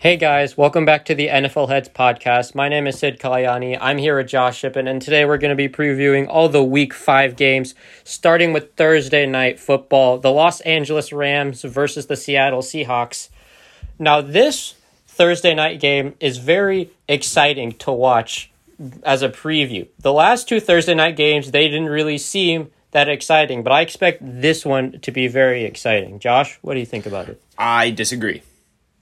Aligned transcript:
Hey 0.00 0.16
guys, 0.16 0.56
welcome 0.56 0.84
back 0.84 1.06
to 1.06 1.14
the 1.16 1.26
NFL 1.26 1.70
Heads 1.70 1.88
podcast. 1.88 2.54
My 2.54 2.68
name 2.68 2.86
is 2.86 3.00
Sid 3.00 3.18
Kalayani. 3.18 3.76
I'm 3.80 3.98
here 3.98 4.16
with 4.16 4.28
Josh 4.28 4.56
Shippen, 4.56 4.86
and 4.86 5.02
today 5.02 5.24
we're 5.24 5.38
going 5.38 5.50
to 5.50 5.56
be 5.56 5.68
previewing 5.68 6.28
all 6.28 6.48
the 6.48 6.62
week 6.62 6.94
five 6.94 7.34
games, 7.34 7.74
starting 8.04 8.52
with 8.52 8.76
Thursday 8.76 9.26
night 9.26 9.58
football, 9.58 10.18
the 10.18 10.30
Los 10.30 10.60
Angeles 10.60 11.12
Rams 11.12 11.62
versus 11.62 12.06
the 12.06 12.14
Seattle 12.14 12.60
Seahawks. 12.60 13.28
Now, 13.98 14.20
this 14.20 14.76
Thursday 15.08 15.52
night 15.52 15.80
game 15.80 16.14
is 16.20 16.38
very 16.38 16.92
exciting 17.08 17.72
to 17.78 17.90
watch 17.90 18.52
as 19.02 19.24
a 19.24 19.28
preview. 19.28 19.88
The 19.98 20.12
last 20.12 20.48
two 20.48 20.60
Thursday 20.60 20.94
night 20.94 21.16
games, 21.16 21.50
they 21.50 21.66
didn't 21.66 21.88
really 21.88 22.18
seem 22.18 22.70
that 22.92 23.08
exciting, 23.08 23.64
but 23.64 23.72
I 23.72 23.80
expect 23.80 24.20
this 24.22 24.64
one 24.64 25.00
to 25.00 25.10
be 25.10 25.26
very 25.26 25.64
exciting. 25.64 26.20
Josh, 26.20 26.56
what 26.62 26.74
do 26.74 26.80
you 26.80 26.86
think 26.86 27.04
about 27.04 27.28
it? 27.28 27.42
I 27.58 27.90
disagree. 27.90 28.42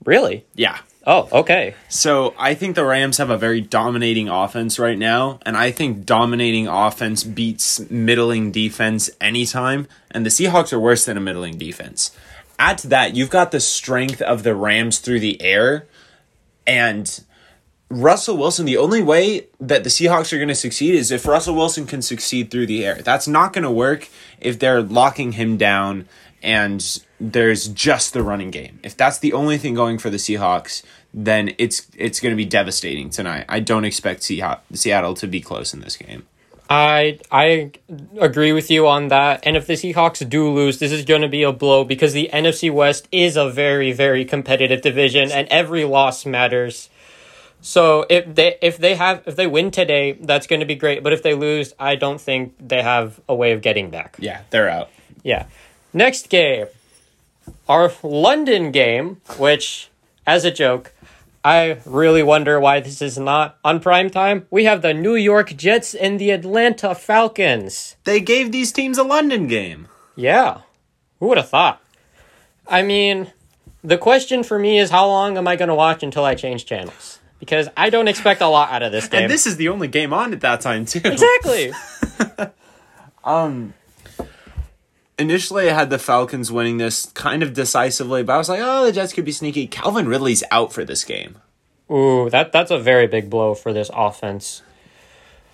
Really? 0.07 0.45
Yeah. 0.55 0.79
Oh, 1.05 1.27
okay. 1.33 1.75
So 1.89 2.33
I 2.39 2.53
think 2.53 2.75
the 2.75 2.85
Rams 2.85 3.17
have 3.17 3.29
a 3.29 3.37
very 3.37 3.59
dominating 3.59 4.29
offense 4.29 4.79
right 4.79 4.97
now, 4.97 5.39
and 5.45 5.57
I 5.57 5.69
think 5.69 6.05
dominating 6.05 6.65
offense 6.65 7.25
beats 7.25 7.81
middling 7.89 8.53
defense 8.53 9.09
anytime, 9.19 9.89
and 10.09 10.25
the 10.25 10.29
Seahawks 10.29 10.71
are 10.71 10.79
worse 10.79 11.03
than 11.03 11.17
a 11.17 11.19
middling 11.19 11.57
defense. 11.57 12.15
Add 12.57 12.77
to 12.79 12.87
that, 12.87 13.17
you've 13.17 13.29
got 13.29 13.51
the 13.51 13.59
strength 13.59 14.21
of 14.21 14.43
the 14.43 14.55
Rams 14.55 14.99
through 14.99 15.19
the 15.19 15.41
air, 15.41 15.87
and 16.65 17.23
Russell 17.89 18.37
Wilson, 18.37 18.65
the 18.65 18.77
only 18.77 19.03
way 19.03 19.47
that 19.59 19.83
the 19.83 19.89
Seahawks 19.89 20.31
are 20.31 20.37
going 20.37 20.47
to 20.47 20.55
succeed 20.55 20.95
is 20.95 21.11
if 21.11 21.27
Russell 21.27 21.55
Wilson 21.55 21.85
can 21.85 22.01
succeed 22.01 22.49
through 22.49 22.67
the 22.67 22.85
air. 22.85 23.01
That's 23.03 23.27
not 23.27 23.51
going 23.51 23.63
to 23.63 23.71
work 23.71 24.07
if 24.39 24.57
they're 24.57 24.81
locking 24.81 25.33
him 25.33 25.57
down 25.57 26.07
and 26.41 27.03
there's 27.19 27.67
just 27.67 28.13
the 28.13 28.21
running 28.23 28.51
game. 28.51 28.79
If 28.83 28.95
that's 28.95 29.19
the 29.19 29.33
only 29.33 29.57
thing 29.57 29.73
going 29.73 29.97
for 29.97 30.09
the 30.09 30.17
Seahawks, 30.17 30.83
then 31.13 31.53
it's 31.57 31.87
it's 31.95 32.19
going 32.19 32.31
to 32.31 32.37
be 32.37 32.45
devastating 32.45 33.09
tonight. 33.09 33.45
I 33.49 33.59
don't 33.59 33.85
expect 33.85 34.23
Seattle 34.23 35.13
to 35.15 35.27
be 35.27 35.41
close 35.41 35.73
in 35.73 35.81
this 35.81 35.97
game. 35.97 36.27
I 36.69 37.19
I 37.31 37.71
agree 38.19 38.51
with 38.51 38.69
you 38.69 38.87
on 38.87 39.07
that. 39.07 39.41
And 39.43 39.55
if 39.55 39.67
the 39.67 39.73
Seahawks 39.73 40.27
do 40.27 40.49
lose, 40.49 40.79
this 40.79 40.91
is 40.91 41.05
going 41.05 41.21
to 41.21 41.27
be 41.27 41.43
a 41.43 41.51
blow 41.51 41.83
because 41.83 42.13
the 42.13 42.29
NFC 42.31 42.71
West 42.71 43.07
is 43.11 43.37
a 43.37 43.49
very 43.49 43.93
very 43.93 44.25
competitive 44.25 44.81
division 44.81 45.31
and 45.31 45.47
every 45.49 45.85
loss 45.85 46.25
matters. 46.25 46.89
So 47.61 48.05
if 48.09 48.35
they 48.35 48.57
if 48.61 48.77
they 48.77 48.95
have 48.95 49.23
if 49.25 49.35
they 49.35 49.47
win 49.47 49.71
today, 49.71 50.13
that's 50.13 50.45
going 50.45 50.59
to 50.59 50.65
be 50.65 50.75
great, 50.75 51.03
but 51.03 51.13
if 51.13 51.23
they 51.23 51.33
lose, 51.33 51.73
I 51.79 51.95
don't 51.95 52.21
think 52.21 52.53
they 52.59 52.81
have 52.81 53.19
a 53.27 53.33
way 53.33 53.53
of 53.53 53.61
getting 53.61 53.89
back. 53.89 54.17
Yeah, 54.19 54.41
they're 54.49 54.69
out. 54.69 54.89
Yeah. 55.23 55.47
Next 55.93 56.29
game, 56.29 56.67
our 57.67 57.91
London 58.03 58.71
game, 58.71 59.21
which, 59.37 59.89
as 60.25 60.45
a 60.45 60.51
joke, 60.51 60.93
I 61.43 61.79
really 61.85 62.23
wonder 62.23 62.59
why 62.59 62.81
this 62.81 63.01
is 63.01 63.17
not 63.17 63.57
on 63.63 63.79
prime 63.79 64.09
time. 64.09 64.47
We 64.49 64.65
have 64.65 64.81
the 64.81 64.93
New 64.93 65.15
York 65.15 65.55
Jets 65.55 65.95
and 65.95 66.19
the 66.19 66.31
Atlanta 66.31 66.93
Falcons. 66.93 67.95
They 68.03 68.19
gave 68.19 68.51
these 68.51 68.71
teams 68.71 68.97
a 68.97 69.03
London 69.03 69.47
game. 69.47 69.87
Yeah. 70.15 70.61
Who 71.19 71.27
would 71.27 71.37
have 71.37 71.49
thought? 71.49 71.81
I 72.67 72.81
mean, 72.81 73.31
the 73.83 73.97
question 73.97 74.43
for 74.43 74.59
me 74.59 74.77
is 74.77 74.89
how 74.89 75.07
long 75.07 75.37
am 75.37 75.47
I 75.47 75.55
going 75.55 75.69
to 75.69 75.75
watch 75.75 76.03
until 76.03 76.25
I 76.25 76.35
change 76.35 76.65
channels? 76.65 77.19
Because 77.39 77.69
I 77.77 77.89
don't 77.91 78.07
expect 78.07 78.41
a 78.41 78.47
lot 78.47 78.71
out 78.71 78.83
of 78.83 78.91
this 78.91 79.07
game. 79.07 79.23
And 79.23 79.31
this 79.31 79.47
is 79.47 79.57
the 79.57 79.69
only 79.69 79.87
game 79.87 80.11
on 80.11 80.33
at 80.33 80.41
that 80.41 80.59
time, 80.59 80.85
too. 80.85 81.01
Exactly. 81.05 81.71
um, 83.23 83.73
initially 85.17 85.69
I 85.69 85.73
had 85.73 85.89
the 85.89 85.99
Falcons 85.99 86.51
winning 86.51 86.77
this 86.77 87.07
kind 87.07 87.43
of 87.43 87.53
decisively, 87.53 88.23
but 88.23 88.33
I 88.33 88.37
was 88.37 88.49
like, 88.49 88.61
oh, 88.61 88.85
the 88.85 88.91
Jets 88.91 89.13
could 89.13 89.25
be 89.25 89.31
sneaky. 89.31 89.67
Calvin 89.67 90.07
Ridley's 90.07 90.43
out 90.51 90.73
for 90.73 90.83
this 90.83 91.03
game. 91.03 91.37
Ooh, 91.91 92.29
that 92.29 92.51
that's 92.51 92.71
a 92.71 92.79
very 92.79 93.07
big 93.07 93.29
blow 93.29 93.53
for 93.53 93.73
this 93.73 93.89
offense. 93.93 94.61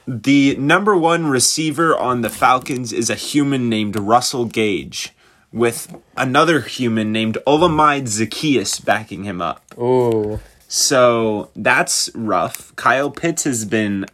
The 0.08 0.56
number 0.58 0.98
one 0.98 1.28
receiver 1.28 1.98
on 1.98 2.22
the 2.22 2.30
Falcons 2.30 2.92
is 2.92 3.10
a 3.10 3.16
human 3.16 3.70
named 3.70 3.96
Russell 3.96 4.46
Gage, 4.46 5.14
with 5.54 5.96
another 6.18 6.62
human 6.62 7.12
named 7.12 7.38
Olamide 7.48 8.08
Zaccheaus 8.08 8.84
backing 8.84 9.24
him 9.24 9.42
up. 9.42 9.64
Ooh. 9.78 10.40
So 10.68 11.52
that's 11.56 12.10
rough. 12.16 12.76
Kyle 12.76 13.12
Pitts 13.12 13.44
has 13.44 13.64
been, 13.64 14.08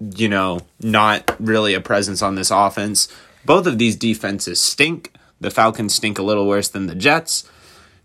you 0.00 0.28
know, 0.28 0.60
not 0.80 1.34
really 1.40 1.74
a 1.74 1.80
presence 1.80 2.22
on 2.22 2.36
this 2.36 2.52
offense. 2.52 3.08
Both 3.48 3.66
of 3.66 3.78
these 3.78 3.96
defenses 3.96 4.60
stink. 4.60 5.14
The 5.40 5.50
Falcons 5.50 5.94
stink 5.94 6.18
a 6.18 6.22
little 6.22 6.46
worse 6.46 6.68
than 6.68 6.86
the 6.86 6.94
Jets. 6.94 7.48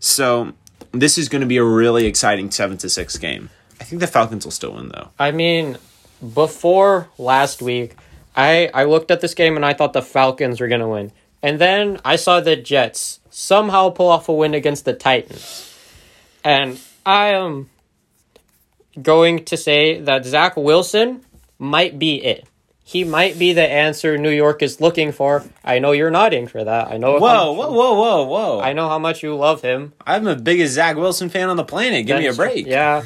So 0.00 0.54
this 0.92 1.18
is 1.18 1.28
going 1.28 1.42
to 1.42 1.46
be 1.46 1.58
a 1.58 1.62
really 1.62 2.06
exciting 2.06 2.50
7 2.50 2.78
to 2.78 2.88
6 2.88 3.18
game. 3.18 3.50
I 3.78 3.84
think 3.84 4.00
the 4.00 4.06
Falcons 4.06 4.46
will 4.46 4.52
still 4.52 4.72
win 4.72 4.88
though. 4.88 5.10
I 5.18 5.32
mean, 5.32 5.76
before 6.32 7.10
last 7.18 7.60
week, 7.60 7.94
I 8.34 8.70
I 8.72 8.84
looked 8.84 9.10
at 9.10 9.20
this 9.20 9.34
game 9.34 9.56
and 9.56 9.66
I 9.66 9.74
thought 9.74 9.92
the 9.92 10.00
Falcons 10.00 10.62
were 10.62 10.68
going 10.68 10.80
to 10.80 10.88
win. 10.88 11.12
And 11.42 11.58
then 11.58 12.00
I 12.06 12.16
saw 12.16 12.40
the 12.40 12.56
Jets 12.56 13.20
somehow 13.28 13.90
pull 13.90 14.08
off 14.08 14.30
a 14.30 14.32
win 14.32 14.54
against 14.54 14.86
the 14.86 14.94
Titans. 14.94 15.70
And 16.42 16.80
I 17.04 17.34
am 17.34 17.68
going 19.02 19.44
to 19.44 19.58
say 19.58 20.00
that 20.00 20.24
Zach 20.24 20.56
Wilson 20.56 21.20
might 21.58 21.98
be 21.98 22.24
it 22.24 22.48
he 22.86 23.02
might 23.02 23.38
be 23.38 23.54
the 23.54 23.66
answer 23.66 24.18
New 24.18 24.30
York 24.30 24.62
is 24.62 24.78
looking 24.78 25.10
for. 25.10 25.42
I 25.64 25.78
know 25.78 25.92
you're 25.92 26.10
nodding 26.10 26.46
for 26.46 26.62
that. 26.62 26.88
I 26.88 26.98
know. 26.98 27.18
Whoa, 27.18 27.52
whoa, 27.52 27.72
whoa, 27.72 27.94
whoa, 27.94 28.24
whoa! 28.24 28.60
I 28.60 28.74
know 28.74 28.90
how 28.90 28.98
much 28.98 29.22
you 29.22 29.34
love 29.34 29.62
him. 29.62 29.94
I'm 30.06 30.24
the 30.24 30.36
biggest 30.36 30.74
Zach 30.74 30.96
Wilson 30.96 31.30
fan 31.30 31.48
on 31.48 31.56
the 31.56 31.64
planet. 31.64 32.06
Give 32.06 32.16
That's, 32.16 32.38
me 32.38 32.44
a 32.44 32.46
break. 32.46 32.66
Yeah, 32.66 33.04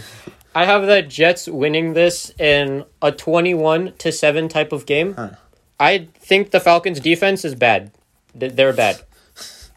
I 0.52 0.64
have 0.64 0.84
the 0.86 1.02
Jets 1.02 1.46
winning 1.46 1.92
this 1.92 2.32
in 2.40 2.84
a 3.00 3.12
21 3.12 3.92
to 3.98 4.10
seven 4.10 4.48
type 4.48 4.72
of 4.72 4.84
game. 4.84 5.14
Huh. 5.14 5.30
I 5.78 6.08
think 6.16 6.50
the 6.50 6.58
Falcons' 6.58 6.98
defense 6.98 7.44
is 7.44 7.54
bad. 7.54 7.92
They're 8.34 8.72
bad. 8.72 9.00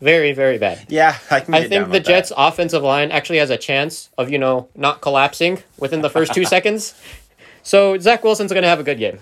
Very, 0.01 0.33
very 0.33 0.57
bad. 0.57 0.83
Yeah, 0.89 1.15
I 1.29 1.41
can. 1.41 1.53
I 1.53 1.67
think 1.67 1.91
the 1.91 1.99
Jets' 1.99 2.29
that. 2.29 2.41
offensive 2.41 2.81
line 2.81 3.11
actually 3.11 3.37
has 3.37 3.51
a 3.51 3.57
chance 3.57 4.09
of 4.17 4.31
you 4.31 4.39
know 4.39 4.67
not 4.75 5.01
collapsing 5.01 5.61
within 5.77 6.01
the 6.01 6.09
first 6.09 6.33
two 6.33 6.43
seconds. 6.55 6.99
So 7.61 7.99
Zach 7.99 8.23
Wilson's 8.23 8.51
going 8.51 8.63
to 8.63 8.67
have 8.67 8.79
a 8.79 8.83
good 8.83 8.97
game 8.97 9.19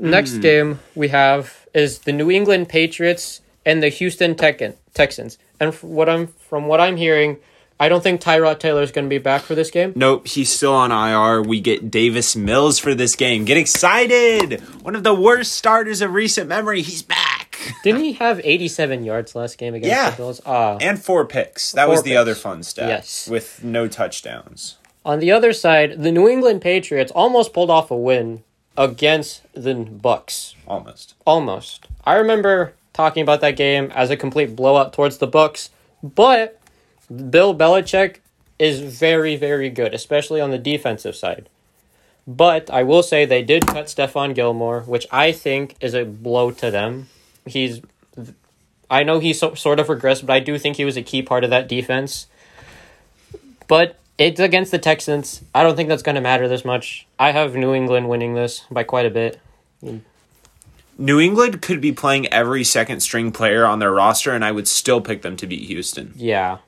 next 0.00 0.34
mm. 0.34 0.42
game 0.42 0.80
we 0.94 1.08
have 1.08 1.66
is 1.74 2.00
the 2.00 2.12
New 2.12 2.30
England 2.30 2.68
Patriots 2.68 3.40
and 3.64 3.82
the 3.82 3.88
Houston 3.88 4.34
Texans. 4.34 5.38
And 5.58 5.74
what 5.74 6.08
I'm 6.08 6.28
from 6.28 6.66
what 6.66 6.80
I'm 6.80 6.96
hearing, 6.96 7.38
I 7.78 7.88
don't 7.88 8.02
think 8.02 8.20
Tyrod 8.20 8.58
Taylor 8.58 8.82
is 8.82 8.90
going 8.90 9.04
to 9.06 9.10
be 9.10 9.18
back 9.18 9.42
for 9.42 9.54
this 9.54 9.70
game. 9.70 9.92
Nope, 9.94 10.26
he's 10.26 10.50
still 10.50 10.74
on 10.74 10.90
IR. 10.90 11.42
We 11.42 11.60
get 11.60 11.90
Davis 11.90 12.34
Mills 12.34 12.78
for 12.78 12.94
this 12.94 13.14
game. 13.14 13.44
Get 13.44 13.56
excited! 13.56 14.60
One 14.82 14.96
of 14.96 15.04
the 15.04 15.14
worst 15.14 15.52
starters 15.52 16.00
of 16.00 16.12
recent 16.12 16.48
memory. 16.48 16.82
He's 16.82 17.02
back. 17.02 17.58
Didn't 17.84 18.02
he 18.02 18.14
have 18.14 18.40
87 18.42 19.04
yards 19.04 19.34
last 19.34 19.58
game 19.58 19.74
against 19.74 19.94
yeah. 19.94 20.10
the 20.10 20.16
Bills? 20.16 20.40
Ah, 20.46 20.78
and 20.80 21.02
four 21.02 21.26
picks. 21.26 21.72
That 21.72 21.84
four 21.84 21.94
was 21.94 22.02
the 22.02 22.10
picks. 22.10 22.18
other 22.18 22.34
fun 22.34 22.62
stat. 22.62 22.88
Yes, 22.88 23.28
with 23.28 23.62
no 23.62 23.86
touchdowns. 23.86 24.76
On 25.04 25.18
the 25.18 25.32
other 25.32 25.52
side, 25.52 26.02
the 26.02 26.12
New 26.12 26.28
England 26.28 26.60
Patriots 26.60 27.10
almost 27.12 27.52
pulled 27.52 27.70
off 27.70 27.90
a 27.90 27.96
win 27.96 28.42
against 28.76 29.42
the 29.52 29.74
Bucks. 29.74 30.54
Almost. 30.66 31.14
Almost. 31.26 31.86
I 32.04 32.14
remember 32.14 32.74
talking 32.92 33.22
about 33.22 33.40
that 33.40 33.56
game 33.56 33.90
as 33.94 34.10
a 34.10 34.16
complete 34.16 34.56
blowout 34.56 34.92
towards 34.92 35.18
the 35.18 35.26
Bucks, 35.26 35.70
but 36.02 36.60
Bill 37.30 37.54
Belichick 37.54 38.16
is 38.58 38.80
very, 38.80 39.36
very 39.36 39.70
good, 39.70 39.94
especially 39.94 40.40
on 40.40 40.50
the 40.50 40.58
defensive 40.58 41.16
side. 41.16 41.48
But 42.26 42.70
I 42.70 42.82
will 42.82 43.02
say 43.02 43.24
they 43.24 43.42
did 43.42 43.66
cut 43.66 43.86
Stephon 43.86 44.34
Gilmore, 44.34 44.82
which 44.82 45.06
I 45.10 45.32
think 45.32 45.76
is 45.80 45.94
a 45.94 46.04
blow 46.04 46.50
to 46.52 46.70
them. 46.70 47.08
He's, 47.46 47.80
I 48.90 49.02
know 49.02 49.18
he's 49.18 49.38
so, 49.40 49.54
sort 49.54 49.80
of 49.80 49.86
regressed, 49.86 50.26
but 50.26 50.34
I 50.34 50.40
do 50.40 50.58
think 50.58 50.76
he 50.76 50.84
was 50.84 50.96
a 50.96 51.02
key 51.02 51.22
part 51.22 51.42
of 51.44 51.50
that 51.50 51.68
defense. 51.68 52.26
But 53.66 53.98
it's 54.20 54.38
against 54.38 54.70
the 54.70 54.78
Texans. 54.78 55.42
I 55.54 55.62
don't 55.62 55.76
think 55.76 55.88
that's 55.88 56.02
going 56.02 56.14
to 56.14 56.20
matter 56.20 56.46
this 56.46 56.62
much. 56.62 57.06
I 57.18 57.32
have 57.32 57.54
New 57.54 57.72
England 57.72 58.10
winning 58.10 58.34
this 58.34 58.66
by 58.70 58.84
quite 58.84 59.06
a 59.06 59.10
bit. 59.10 59.40
New 60.98 61.18
England 61.18 61.62
could 61.62 61.80
be 61.80 61.90
playing 61.90 62.26
every 62.26 62.62
second 62.62 63.00
string 63.00 63.32
player 63.32 63.64
on 63.64 63.78
their 63.78 63.90
roster, 63.90 64.32
and 64.32 64.44
I 64.44 64.52
would 64.52 64.68
still 64.68 65.00
pick 65.00 65.22
them 65.22 65.36
to 65.38 65.46
beat 65.46 65.62
Houston. 65.68 66.12
Yeah, 66.16 66.58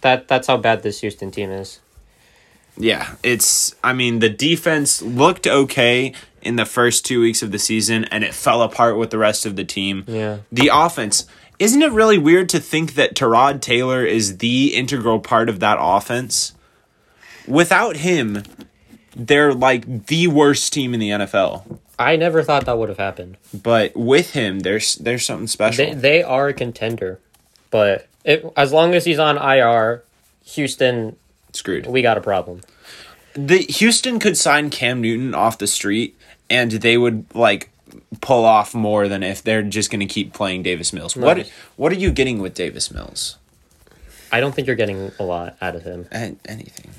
that 0.00 0.26
that's 0.26 0.48
how 0.48 0.56
bad 0.56 0.82
this 0.82 1.00
Houston 1.02 1.30
team 1.30 1.50
is. 1.50 1.78
Yeah, 2.76 3.14
it's. 3.22 3.76
I 3.84 3.92
mean, 3.92 4.18
the 4.18 4.28
defense 4.28 5.00
looked 5.00 5.46
okay 5.46 6.12
in 6.42 6.56
the 6.56 6.66
first 6.66 7.06
two 7.06 7.20
weeks 7.20 7.40
of 7.40 7.52
the 7.52 7.58
season, 7.60 8.02
and 8.06 8.24
it 8.24 8.34
fell 8.34 8.62
apart 8.62 8.98
with 8.98 9.10
the 9.10 9.18
rest 9.18 9.46
of 9.46 9.54
the 9.54 9.64
team. 9.64 10.02
Yeah, 10.08 10.38
the 10.50 10.70
offense. 10.72 11.28
Isn't 11.60 11.82
it 11.82 11.92
really 11.92 12.18
weird 12.18 12.48
to 12.48 12.58
think 12.58 12.94
that 12.94 13.14
Tyrod 13.14 13.60
Taylor 13.60 14.04
is 14.04 14.38
the 14.38 14.74
integral 14.74 15.20
part 15.20 15.48
of 15.48 15.60
that 15.60 15.76
offense? 15.80 16.52
Without 17.46 17.96
him, 17.96 18.42
they're 19.14 19.52
like 19.54 20.06
the 20.06 20.26
worst 20.28 20.72
team 20.72 20.94
in 20.94 21.00
the 21.00 21.10
NFL. 21.10 21.78
I 21.98 22.16
never 22.16 22.42
thought 22.42 22.66
that 22.66 22.76
would 22.78 22.88
have 22.88 22.98
happened. 22.98 23.36
But 23.52 23.94
with 23.96 24.32
him, 24.32 24.60
there's 24.60 24.96
there's 24.96 25.24
something 25.24 25.46
special. 25.46 25.86
They, 25.86 25.94
they 25.94 26.22
are 26.22 26.48
a 26.48 26.54
contender, 26.54 27.20
but 27.70 28.08
it, 28.24 28.44
as 28.56 28.72
long 28.72 28.94
as 28.94 29.04
he's 29.04 29.18
on 29.18 29.36
IR, 29.36 30.02
Houston, 30.46 31.16
Screwed. 31.52 31.86
we 31.86 32.02
got 32.02 32.18
a 32.18 32.20
problem. 32.20 32.62
the 33.34 33.58
Houston 33.58 34.18
could 34.18 34.36
sign 34.36 34.70
Cam 34.70 35.00
Newton 35.00 35.34
off 35.34 35.58
the 35.58 35.66
street 35.68 36.16
and 36.50 36.72
they 36.72 36.96
would 36.98 37.26
like 37.34 37.70
pull 38.20 38.44
off 38.44 38.74
more 38.74 39.06
than 39.06 39.22
if 39.22 39.42
they're 39.42 39.62
just 39.62 39.90
going 39.90 40.00
to 40.00 40.06
keep 40.06 40.32
playing 40.32 40.62
Davis 40.64 40.92
Mills. 40.92 41.16
What 41.16 41.48
what 41.76 41.92
are 41.92 41.96
you 41.96 42.10
getting 42.10 42.40
with 42.40 42.54
Davis 42.54 42.90
Mills? 42.90 43.36
I 44.32 44.40
don't 44.40 44.52
think 44.52 44.66
you're 44.66 44.74
getting 44.74 45.12
a 45.20 45.22
lot 45.22 45.56
out 45.60 45.76
of 45.76 45.82
him. 45.84 46.08
An- 46.10 46.40
anything. 46.46 46.90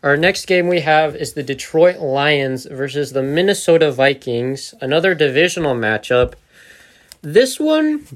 Our 0.00 0.16
next 0.16 0.46
game 0.46 0.68
we 0.68 0.80
have 0.80 1.16
is 1.16 1.32
the 1.32 1.42
Detroit 1.42 1.98
Lions 1.98 2.66
versus 2.66 3.12
the 3.12 3.22
Minnesota 3.22 3.90
Vikings, 3.90 4.72
another 4.80 5.12
divisional 5.12 5.74
matchup. 5.74 6.34
This 7.20 7.58
one, 7.58 8.06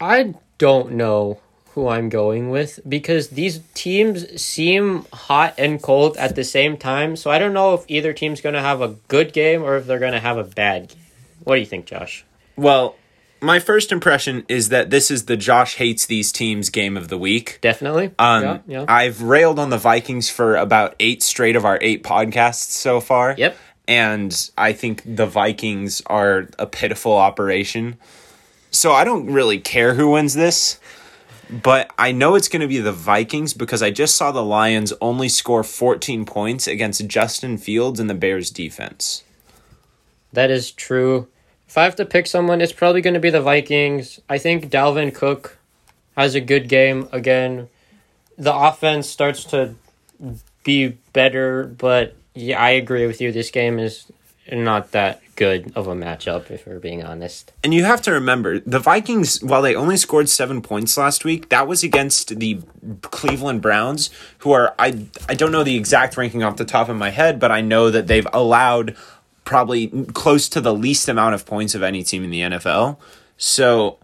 I 0.00 0.34
don't 0.58 0.92
know 0.92 1.40
who 1.70 1.88
I'm 1.88 2.08
going 2.08 2.50
with 2.50 2.78
because 2.88 3.30
these 3.30 3.60
teams 3.74 4.40
seem 4.40 5.04
hot 5.12 5.54
and 5.58 5.82
cold 5.82 6.16
at 6.16 6.36
the 6.36 6.44
same 6.44 6.76
time. 6.76 7.16
So 7.16 7.28
I 7.28 7.40
don't 7.40 7.52
know 7.52 7.74
if 7.74 7.84
either 7.88 8.12
team's 8.12 8.40
going 8.40 8.54
to 8.54 8.60
have 8.60 8.80
a 8.80 8.94
good 9.08 9.32
game 9.32 9.64
or 9.64 9.76
if 9.76 9.86
they're 9.86 9.98
going 9.98 10.12
to 10.12 10.20
have 10.20 10.38
a 10.38 10.44
bad 10.44 10.88
game. 10.90 11.02
What 11.42 11.56
do 11.56 11.60
you 11.60 11.66
think, 11.66 11.86
Josh? 11.86 12.24
Well, 12.54 12.94
my 13.40 13.58
first 13.58 13.92
impression 13.92 14.44
is 14.48 14.70
that 14.70 14.90
this 14.90 15.10
is 15.10 15.26
the 15.26 15.36
Josh 15.36 15.76
hates 15.76 16.06
these 16.06 16.32
teams 16.32 16.70
game 16.70 16.96
of 16.96 17.08
the 17.08 17.18
week. 17.18 17.58
Definitely. 17.60 18.12
Um, 18.18 18.42
yeah, 18.42 18.58
yeah. 18.66 18.84
I've 18.88 19.22
railed 19.22 19.58
on 19.58 19.70
the 19.70 19.78
Vikings 19.78 20.30
for 20.30 20.56
about 20.56 20.94
eight 21.00 21.22
straight 21.22 21.56
of 21.56 21.64
our 21.64 21.78
eight 21.80 22.02
podcasts 22.02 22.70
so 22.70 23.00
far. 23.00 23.34
Yep. 23.36 23.56
And 23.88 24.50
I 24.58 24.72
think 24.72 25.02
the 25.04 25.26
Vikings 25.26 26.02
are 26.06 26.48
a 26.58 26.66
pitiful 26.66 27.12
operation. 27.12 27.98
So 28.70 28.92
I 28.92 29.04
don't 29.04 29.26
really 29.26 29.58
care 29.58 29.94
who 29.94 30.10
wins 30.10 30.34
this, 30.34 30.80
but 31.48 31.90
I 31.96 32.12
know 32.12 32.34
it's 32.34 32.48
going 32.48 32.62
to 32.62 32.68
be 32.68 32.78
the 32.80 32.92
Vikings 32.92 33.54
because 33.54 33.82
I 33.82 33.90
just 33.90 34.16
saw 34.16 34.32
the 34.32 34.42
Lions 34.42 34.92
only 35.00 35.28
score 35.28 35.62
14 35.62 36.24
points 36.24 36.66
against 36.66 37.06
Justin 37.06 37.58
Fields 37.58 38.00
and 38.00 38.10
the 38.10 38.14
Bears 38.14 38.50
defense. 38.50 39.22
That 40.32 40.50
is 40.50 40.72
true. 40.72 41.28
If 41.68 41.76
I 41.76 41.84
have 41.84 41.96
to 41.96 42.04
pick 42.04 42.26
someone, 42.26 42.60
it's 42.60 42.72
probably 42.72 43.00
going 43.00 43.14
to 43.14 43.20
be 43.20 43.30
the 43.30 43.40
Vikings. 43.40 44.20
I 44.28 44.38
think 44.38 44.70
Dalvin 44.70 45.14
Cook 45.14 45.58
has 46.16 46.34
a 46.34 46.40
good 46.40 46.68
game 46.68 47.08
again. 47.12 47.68
The 48.38 48.54
offense 48.54 49.08
starts 49.08 49.44
to 49.46 49.74
be 50.64 50.96
better, 51.12 51.64
but 51.64 52.14
yeah, 52.34 52.60
I 52.62 52.70
agree 52.70 53.06
with 53.06 53.20
you. 53.20 53.32
This 53.32 53.50
game 53.50 53.78
is 53.78 54.10
not 54.50 54.92
that 54.92 55.20
good 55.34 55.72
of 55.76 55.86
a 55.86 55.94
matchup, 55.94 56.50
if 56.50 56.66
we're 56.66 56.78
being 56.78 57.04
honest. 57.04 57.52
And 57.62 57.74
you 57.74 57.84
have 57.84 58.00
to 58.02 58.12
remember, 58.12 58.60
the 58.60 58.78
Vikings, 58.78 59.42
while 59.42 59.60
they 59.60 59.74
only 59.74 59.96
scored 59.96 60.28
seven 60.28 60.62
points 60.62 60.96
last 60.96 61.24
week, 61.24 61.50
that 61.50 61.68
was 61.68 61.82
against 61.82 62.38
the 62.38 62.60
Cleveland 63.02 63.60
Browns, 63.60 64.10
who 64.38 64.52
are, 64.52 64.74
I, 64.78 65.06
I 65.28 65.34
don't 65.34 65.52
know 65.52 65.64
the 65.64 65.76
exact 65.76 66.16
ranking 66.16 66.42
off 66.42 66.56
the 66.56 66.64
top 66.64 66.88
of 66.88 66.96
my 66.96 67.10
head, 67.10 67.38
but 67.38 67.50
I 67.50 67.60
know 67.60 67.90
that 67.90 68.06
they've 68.06 68.26
allowed 68.32 68.96
probably 69.46 69.88
close 70.12 70.50
to 70.50 70.60
the 70.60 70.74
least 70.74 71.08
amount 71.08 71.34
of 71.34 71.46
points 71.46 71.74
of 71.74 71.82
any 71.82 72.02
team 72.02 72.22
in 72.22 72.30
the 72.30 72.40
NFL. 72.40 72.98
So, 73.38 73.96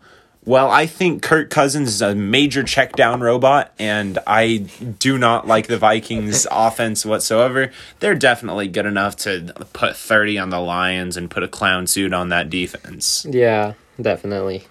well, 0.47 0.71
I 0.71 0.87
think 0.87 1.23
Kirk 1.23 1.51
Cousins 1.51 1.89
is 1.89 2.01
a 2.01 2.15
major 2.15 2.63
check 2.63 2.93
down 2.93 3.21
robot, 3.21 3.73
and 3.79 4.19
I 4.27 4.69
do 4.99 5.19
not 5.19 5.47
like 5.47 5.67
the 5.67 5.77
Vikings' 5.77 6.47
offense 6.51 7.05
whatsoever. 7.05 7.71
They're 8.01 8.15
definitely 8.15 8.69
good 8.69 8.87
enough 8.87 9.17
to 9.17 9.53
put 9.75 9.97
30 9.97 10.39
on 10.39 10.51
the 10.51 10.61
Lions 10.61 11.19
and 11.19 11.31
put 11.31 11.43
a 11.43 11.49
clown 11.49 11.87
suit 11.87 12.15
on 12.15 12.31
that 12.31 12.49
defense. 12.49 13.27
Yeah, 13.29 13.75
definitely. 14.01 14.65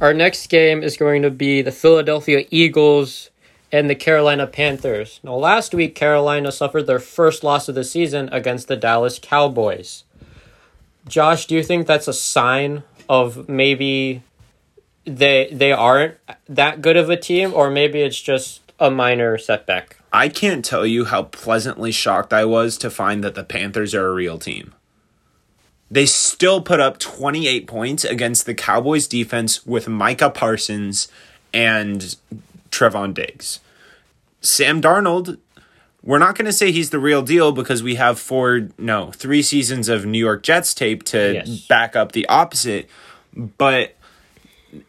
Our 0.00 0.14
next 0.14 0.48
game 0.48 0.82
is 0.82 0.96
going 0.96 1.22
to 1.22 1.30
be 1.30 1.60
the 1.60 1.72
Philadelphia 1.72 2.46
Eagles 2.50 3.28
and 3.72 3.88
the 3.88 3.94
Carolina 3.94 4.46
Panthers. 4.46 5.20
Now, 5.22 5.34
last 5.34 5.74
week, 5.74 5.94
Carolina 5.94 6.50
suffered 6.52 6.86
their 6.86 6.98
first 6.98 7.44
loss 7.44 7.68
of 7.68 7.74
the 7.74 7.84
season 7.84 8.28
against 8.32 8.68
the 8.68 8.76
Dallas 8.76 9.18
Cowboys. 9.20 10.04
Josh, 11.06 11.46
do 11.46 11.54
you 11.54 11.62
think 11.62 11.86
that's 11.86 12.08
a 12.08 12.12
sign 12.12 12.82
of 13.08 13.48
maybe 13.48 14.22
they 15.04 15.48
they 15.50 15.72
aren't 15.72 16.16
that 16.48 16.82
good 16.82 16.96
of 16.96 17.10
a 17.10 17.16
team, 17.16 17.52
or 17.54 17.70
maybe 17.70 18.00
it's 18.02 18.20
just 18.20 18.60
a 18.78 18.90
minor 18.90 19.38
setback? 19.38 19.96
I 20.12 20.28
can't 20.28 20.64
tell 20.64 20.84
you 20.84 21.04
how 21.04 21.24
pleasantly 21.24 21.92
shocked 21.92 22.32
I 22.32 22.44
was 22.44 22.76
to 22.78 22.90
find 22.90 23.22
that 23.22 23.34
the 23.34 23.44
Panthers 23.44 23.94
are 23.94 24.08
a 24.08 24.14
real 24.14 24.38
team. 24.38 24.74
They 25.90 26.06
still 26.06 26.60
put 26.60 26.80
up 26.80 26.98
28 26.98 27.66
points 27.66 28.04
against 28.04 28.46
the 28.46 28.54
Cowboys 28.54 29.08
defense 29.08 29.66
with 29.66 29.88
Micah 29.88 30.30
Parsons 30.30 31.08
and 31.52 32.14
Trevon 32.70 33.14
Diggs. 33.14 33.60
Sam 34.40 34.80
Darnold, 34.80 35.38
we're 36.02 36.18
not 36.18 36.34
going 36.36 36.46
to 36.46 36.52
say 36.52 36.72
he's 36.72 36.90
the 36.90 36.98
real 36.98 37.22
deal 37.22 37.52
because 37.52 37.82
we 37.82 37.96
have 37.96 38.18
four, 38.18 38.68
no, 38.78 39.10
three 39.12 39.42
seasons 39.42 39.88
of 39.88 40.06
New 40.06 40.18
York 40.18 40.42
Jets 40.42 40.72
tape 40.74 41.02
to 41.04 41.34
Yes. 41.34 41.66
back 41.66 41.94
up 41.94 42.12
the 42.12 42.26
opposite. 42.28 42.88
But 43.36 43.96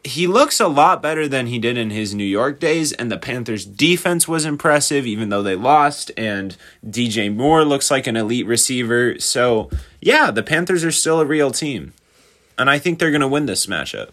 he 0.04 0.26
looks 0.26 0.60
a 0.60 0.68
lot 0.68 1.02
better 1.02 1.26
than 1.28 1.48
he 1.48 1.58
did 1.58 1.76
in 1.76 1.90
his 1.90 2.14
New 2.14 2.24
York 2.24 2.60
days, 2.60 2.92
and 2.92 3.10
the 3.10 3.18
Panthers' 3.18 3.66
defense 3.66 4.26
was 4.28 4.44
impressive, 4.44 5.06
even 5.06 5.28
though 5.28 5.42
they 5.42 5.56
lost. 5.56 6.10
And 6.16 6.56
DJ 6.88 7.34
Moore 7.34 7.64
looks 7.64 7.90
like 7.90 8.06
an 8.06 8.16
elite 8.16 8.46
receiver. 8.46 9.18
So, 9.18 9.70
yeah, 10.00 10.30
the 10.30 10.42
Panthers 10.42 10.84
are 10.84 10.92
still 10.92 11.20
a 11.20 11.26
real 11.26 11.50
team, 11.50 11.92
and 12.56 12.70
I 12.70 12.78
think 12.78 12.98
they're 12.98 13.10
going 13.10 13.20
to 13.22 13.28
win 13.28 13.46
this 13.46 13.66
matchup. 13.66 14.10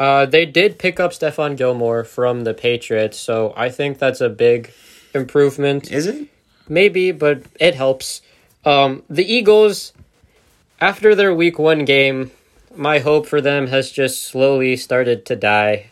Uh, 0.00 0.24
they 0.24 0.46
did 0.46 0.78
pick 0.78 0.98
up 0.98 1.12
Stephon 1.12 1.58
Gilmore 1.58 2.04
from 2.04 2.44
the 2.44 2.54
Patriots, 2.54 3.18
so 3.18 3.52
I 3.54 3.68
think 3.68 3.98
that's 3.98 4.22
a 4.22 4.30
big 4.30 4.72
improvement. 5.14 5.92
Is 5.92 6.06
it? 6.06 6.26
Maybe, 6.70 7.12
but 7.12 7.42
it 7.60 7.74
helps. 7.74 8.22
Um, 8.64 9.02
the 9.10 9.30
Eagles, 9.30 9.92
after 10.80 11.14
their 11.14 11.34
week 11.34 11.58
one 11.58 11.84
game, 11.84 12.30
my 12.74 13.00
hope 13.00 13.26
for 13.26 13.42
them 13.42 13.66
has 13.66 13.90
just 13.90 14.22
slowly 14.22 14.74
started 14.74 15.26
to 15.26 15.36
die. 15.36 15.90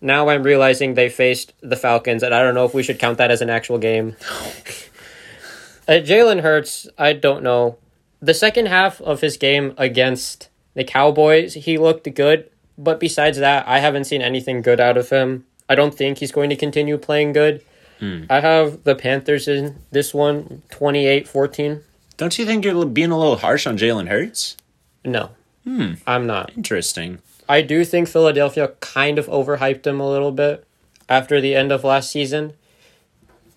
Now 0.00 0.28
I'm 0.28 0.42
realizing 0.42 0.94
they 0.94 1.08
faced 1.08 1.52
the 1.60 1.76
Falcons, 1.76 2.24
and 2.24 2.34
I 2.34 2.42
don't 2.42 2.56
know 2.56 2.64
if 2.64 2.74
we 2.74 2.82
should 2.82 2.98
count 2.98 3.18
that 3.18 3.30
as 3.30 3.40
an 3.40 3.50
actual 3.50 3.78
game. 3.78 4.16
uh, 5.86 6.02
Jalen 6.02 6.40
Hurts, 6.40 6.88
I 6.98 7.12
don't 7.12 7.44
know. 7.44 7.78
The 8.20 8.34
second 8.34 8.66
half 8.66 9.00
of 9.00 9.20
his 9.20 9.36
game 9.36 9.74
against 9.76 10.48
the 10.74 10.82
Cowboys, 10.82 11.54
he 11.54 11.78
looked 11.78 12.12
good, 12.14 12.50
but 12.78 13.00
besides 13.00 13.38
that, 13.38 13.66
I 13.66 13.80
haven't 13.80 14.04
seen 14.04 14.22
anything 14.22 14.62
good 14.62 14.80
out 14.80 14.96
of 14.96 15.10
him. 15.10 15.44
I 15.68 15.74
don't 15.74 15.94
think 15.94 16.18
he's 16.18 16.32
going 16.32 16.48
to 16.50 16.56
continue 16.56 16.96
playing 16.96 17.32
good. 17.32 17.62
Hmm. 17.98 18.24
I 18.30 18.40
have 18.40 18.84
the 18.84 18.94
Panthers 18.94 19.48
in 19.48 19.76
this 19.90 20.14
one, 20.14 20.62
28-14. 20.70 21.82
Don't 22.16 22.38
you 22.38 22.46
think 22.46 22.64
you're 22.64 22.86
being 22.86 23.10
a 23.10 23.18
little 23.18 23.36
harsh 23.36 23.66
on 23.66 23.76
Jalen 23.76 24.08
Hurts? 24.08 24.56
No. 25.04 25.30
Hmm. 25.64 25.94
I'm 26.06 26.26
not. 26.26 26.52
Interesting. 26.56 27.18
I 27.48 27.62
do 27.62 27.84
think 27.84 28.08
Philadelphia 28.08 28.72
kind 28.80 29.18
of 29.18 29.26
overhyped 29.26 29.86
him 29.86 30.00
a 30.00 30.08
little 30.08 30.32
bit 30.32 30.64
after 31.08 31.40
the 31.40 31.54
end 31.54 31.72
of 31.72 31.82
last 31.82 32.10
season. 32.10 32.52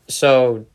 So 0.08 0.66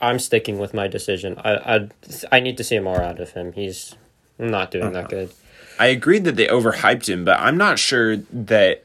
I'm 0.00 0.18
sticking 0.18 0.58
with 0.58 0.72
my 0.72 0.88
decision. 0.88 1.38
I 1.44 1.76
I, 1.76 1.88
I 2.32 2.40
need 2.40 2.56
to 2.56 2.64
see 2.64 2.78
more 2.78 3.02
out 3.02 3.20
of 3.20 3.32
him. 3.32 3.52
He's 3.52 3.96
not 4.38 4.70
doing 4.70 4.92
that 4.92 5.06
uh-huh. 5.06 5.08
good. 5.08 5.32
I 5.80 5.86
agreed 5.86 6.24
that 6.24 6.36
they 6.36 6.46
overhyped 6.46 7.08
him, 7.08 7.24
but 7.24 7.40
I'm 7.40 7.56
not 7.56 7.78
sure 7.78 8.18
that 8.18 8.84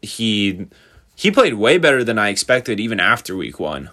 he 0.00 0.66
he 1.14 1.30
played 1.30 1.54
way 1.54 1.76
better 1.76 2.02
than 2.02 2.18
I 2.18 2.30
expected 2.30 2.80
even 2.80 3.00
after 3.00 3.36
week 3.36 3.60
1. 3.60 3.90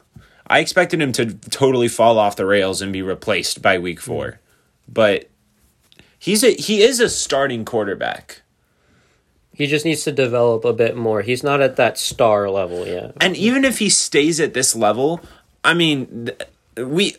I 0.48 0.60
expected 0.60 1.02
him 1.02 1.12
to 1.14 1.34
totally 1.34 1.90
fall 1.90 2.18
off 2.18 2.38
the 2.38 2.46
rails 2.46 2.82
and 2.82 2.94
be 2.94 3.02
replaced 3.02 3.62
by 3.62 3.78
week 3.78 4.00
4. 4.00 4.40
But 4.88 5.30
he's 6.18 6.46
a 6.46 6.54
he 6.54 6.82
is 6.82 7.02
a 7.02 7.10
starting 7.10 7.66
quarterback. 7.66 8.42
He 9.54 9.68
just 9.68 9.84
needs 9.84 10.06
to 10.06 10.14
develop 10.14 10.64
a 10.64 10.72
bit 10.72 10.96
more. 10.96 11.24
He's 11.24 11.44
not 11.44 11.60
at 11.60 11.76
that 11.76 11.98
star 11.98 12.50
level 12.50 12.88
yet. 12.88 13.18
And 13.20 13.36
even 13.36 13.66
if 13.66 13.80
he 13.80 13.90
stays 13.90 14.40
at 14.40 14.54
this 14.54 14.78
level, 14.78 15.20
I 15.62 15.74
mean, 15.74 16.26
th- 16.26 16.88
we 16.88 17.18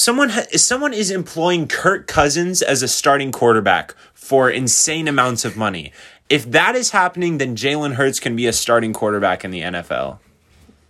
someone 0.00 0.30
ha- 0.30 0.46
someone 0.56 0.94
is 0.94 1.10
employing 1.10 1.68
Kirk 1.68 2.06
Cousins 2.06 2.62
as 2.62 2.82
a 2.82 2.88
starting 2.88 3.30
quarterback 3.32 3.94
for 4.14 4.50
insane 4.50 5.06
amounts 5.08 5.44
of 5.44 5.56
money. 5.56 5.92
If 6.30 6.50
that 6.52 6.74
is 6.74 6.90
happening, 6.90 7.38
then 7.38 7.54
Jalen 7.56 7.94
Hurts 7.94 8.18
can 8.20 8.34
be 8.34 8.46
a 8.46 8.52
starting 8.52 8.92
quarterback 8.92 9.44
in 9.44 9.50
the 9.50 9.60
NFL. 9.60 10.18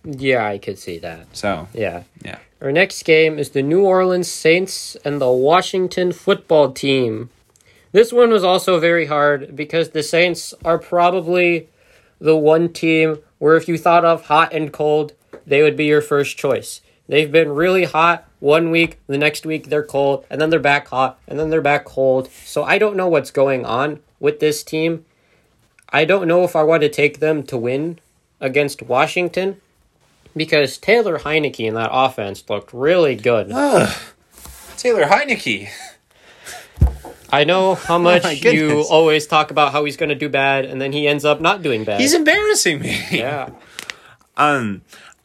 Yeah, 0.05 0.47
I 0.47 0.57
could 0.57 0.79
see 0.79 0.97
that. 0.99 1.27
So 1.35 1.67
Yeah. 1.73 2.03
yeah, 2.23 2.37
Our 2.61 2.71
next 2.71 3.03
game 3.03 3.37
is 3.37 3.49
the 3.49 3.61
New 3.61 3.83
Orleans 3.83 4.27
Saints 4.31 4.95
and 5.03 5.19
the 5.19 5.31
Washington 5.31 6.11
football 6.11 6.71
team. 6.71 7.29
This 7.91 8.13
one 8.13 8.29
was 8.31 8.43
also 8.43 8.79
very 8.79 9.07
hard 9.07 9.55
because 9.55 9.89
the 9.89 10.03
Saints 10.03 10.53
are 10.63 10.77
probably 10.79 11.67
the 12.19 12.37
one 12.37 12.69
team 12.71 13.17
where 13.39 13.57
if 13.57 13.67
you 13.67 13.77
thought 13.77 14.05
of 14.05 14.25
hot 14.27 14.53
and 14.53 14.71
cold, 14.71 15.13
they 15.45 15.61
would 15.61 15.75
be 15.75 15.85
your 15.85 16.01
first 16.01 16.37
choice. 16.37 16.81
They've 17.09 17.31
been 17.31 17.49
really 17.49 17.83
hot 17.85 18.25
one 18.41 18.71
week, 18.71 18.99
the 19.07 19.17
next 19.17 19.45
week 19.45 19.67
they're 19.67 19.83
cold, 19.83 20.25
and 20.29 20.41
then 20.41 20.49
they're 20.49 20.59
back 20.59 20.89
hot, 20.89 21.17
and 21.27 21.39
then 21.39 21.49
they're 21.49 21.61
back 21.61 21.85
cold. 21.85 22.29
So 22.43 22.63
I 22.63 22.77
don't 22.77 22.97
know 22.97 23.07
what's 23.07 23.31
going 23.31 23.65
on 23.65 24.01
with 24.19 24.41
this 24.41 24.63
team. 24.63 25.05
I 25.89 26.03
don't 26.05 26.27
know 26.27 26.43
if 26.43 26.55
I 26.55 26.63
want 26.63 26.81
to 26.81 26.89
take 26.89 27.19
them 27.19 27.43
to 27.43 27.57
win 27.57 27.99
against 28.39 28.81
Washington 28.81 29.61
because 30.35 30.77
Taylor 30.77 31.19
Heinicke 31.19 31.65
in 31.65 31.75
that 31.75 31.89
offense 31.91 32.43
looked 32.49 32.73
really 32.73 33.15
good. 33.15 33.47
Taylor 34.77 35.03
Heinicke. 35.03 35.69
I 37.31 37.43
know 37.43 37.75
how 37.75 37.97
much 37.99 38.23
my 38.23 38.31
you 38.31 38.81
always 38.89 39.27
talk 39.27 39.51
about 39.51 39.71
how 39.71 39.85
he's 39.85 39.97
going 39.97 40.09
to 40.09 40.15
do 40.15 40.29
bad, 40.29 40.65
and 40.65 40.81
then 40.81 40.91
he 40.91 41.07
ends 41.07 41.25
up 41.25 41.41
not 41.41 41.61
doing 41.61 41.83
bad. 41.83 42.01
He's 42.01 42.13
embarrassing 42.13 42.79
me. 42.79 42.99
yeah. 43.11 43.49
Um, 44.37 44.81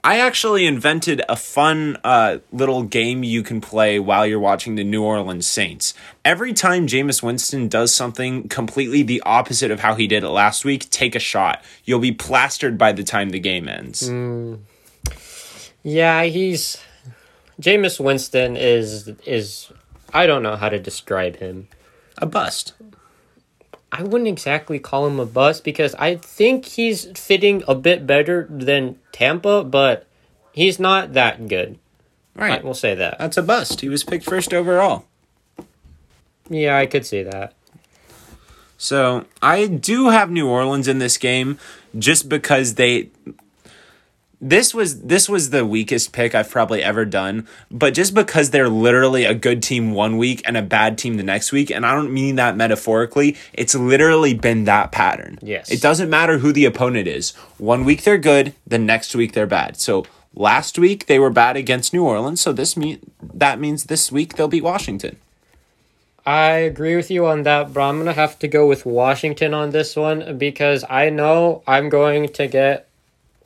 I 0.06 0.18
actually 0.20 0.66
invented 0.66 1.20
a 1.28 1.34
fun 1.34 1.98
uh, 2.04 2.38
little 2.52 2.84
game 2.84 3.24
you 3.24 3.42
can 3.42 3.60
play 3.60 3.98
while 3.98 4.24
you're 4.24 4.38
watching 4.38 4.76
the 4.76 4.84
New 4.84 5.02
Orleans 5.02 5.48
Saints. 5.48 5.94
Every 6.24 6.52
time 6.52 6.86
Jameis 6.86 7.24
Winston 7.24 7.66
does 7.66 7.92
something 7.92 8.46
completely 8.46 9.02
the 9.02 9.20
opposite 9.26 9.72
of 9.72 9.80
how 9.80 9.96
he 9.96 10.06
did 10.06 10.22
it 10.22 10.28
last 10.28 10.64
week, 10.64 10.88
take 10.90 11.16
a 11.16 11.18
shot. 11.18 11.60
You'll 11.84 11.98
be 11.98 12.12
plastered 12.12 12.78
by 12.78 12.92
the 12.92 13.02
time 13.02 13.30
the 13.30 13.40
game 13.40 13.68
ends. 13.68 14.08
Yeah, 15.82 16.22
he's 16.22 16.80
Jameis 17.60 17.98
Winston 17.98 18.56
is 18.56 19.08
is 19.26 19.72
I 20.14 20.28
don't 20.28 20.44
know 20.44 20.54
how 20.54 20.68
to 20.68 20.78
describe 20.78 21.38
him. 21.38 21.66
A 22.18 22.26
bust. 22.26 22.74
I 23.98 24.02
wouldn't 24.02 24.28
exactly 24.28 24.78
call 24.78 25.06
him 25.06 25.18
a 25.18 25.24
bust 25.26 25.64
because 25.64 25.94
I 25.94 26.16
think 26.16 26.66
he's 26.66 27.06
fitting 27.18 27.62
a 27.66 27.74
bit 27.74 28.06
better 28.06 28.46
than 28.50 28.98
Tampa, 29.10 29.64
but 29.64 30.06
he's 30.52 30.78
not 30.78 31.14
that 31.14 31.48
good. 31.48 31.78
I 32.36 32.48
Right. 32.48 32.64
will 32.64 32.74
say 32.74 32.94
that. 32.94 33.18
That's 33.18 33.38
a 33.38 33.42
bust. 33.42 33.80
He 33.80 33.88
was 33.88 34.04
picked 34.04 34.26
first 34.26 34.52
overall. 34.52 35.06
Yeah, 36.50 36.76
I 36.76 36.84
could 36.84 37.06
see 37.06 37.22
that. 37.22 37.54
So 38.76 39.24
I 39.40 39.66
do 39.66 40.10
have 40.10 40.30
New 40.30 40.46
Orleans 40.46 40.86
in 40.88 40.98
this 40.98 41.16
game 41.16 41.58
just 41.98 42.28
because 42.28 42.74
they 42.74 43.08
this 44.40 44.74
was 44.74 45.02
this 45.02 45.28
was 45.28 45.50
the 45.50 45.64
weakest 45.64 46.12
pick 46.12 46.34
I've 46.34 46.50
probably 46.50 46.82
ever 46.82 47.04
done, 47.04 47.46
but 47.70 47.94
just 47.94 48.14
because 48.14 48.50
they're 48.50 48.68
literally 48.68 49.24
a 49.24 49.34
good 49.34 49.62
team 49.62 49.92
one 49.92 50.18
week 50.18 50.42
and 50.44 50.56
a 50.56 50.62
bad 50.62 50.98
team 50.98 51.16
the 51.16 51.22
next 51.22 51.52
week, 51.52 51.70
and 51.70 51.86
I 51.86 51.94
don't 51.94 52.12
mean 52.12 52.36
that 52.36 52.56
metaphorically, 52.56 53.36
it's 53.52 53.74
literally 53.74 54.34
been 54.34 54.64
that 54.64 54.92
pattern. 54.92 55.38
Yes. 55.40 55.70
It 55.70 55.80
doesn't 55.80 56.10
matter 56.10 56.38
who 56.38 56.52
the 56.52 56.66
opponent 56.66 57.08
is. 57.08 57.34
One 57.56 57.84
week 57.84 58.02
they're 58.02 58.18
good, 58.18 58.54
the 58.66 58.78
next 58.78 59.14
week 59.14 59.32
they're 59.32 59.46
bad. 59.46 59.78
So 59.78 60.04
last 60.34 60.78
week 60.78 61.06
they 61.06 61.18
were 61.18 61.30
bad 61.30 61.56
against 61.56 61.94
New 61.94 62.04
Orleans, 62.04 62.40
so 62.40 62.52
this 62.52 62.76
mean 62.76 63.00
that 63.22 63.58
means 63.58 63.84
this 63.84 64.12
week 64.12 64.34
they'll 64.34 64.48
beat 64.48 64.64
Washington. 64.64 65.16
I 66.26 66.50
agree 66.56 66.96
with 66.96 67.10
you 67.10 67.24
on 67.26 67.44
that, 67.44 67.72
but 67.72 67.80
I'm 67.80 67.98
gonna 67.98 68.12
have 68.12 68.38
to 68.40 68.48
go 68.48 68.66
with 68.66 68.84
Washington 68.84 69.54
on 69.54 69.70
this 69.70 69.96
one 69.96 70.36
because 70.36 70.84
I 70.90 71.08
know 71.08 71.62
I'm 71.66 71.88
going 71.88 72.28
to 72.28 72.46
get 72.48 72.85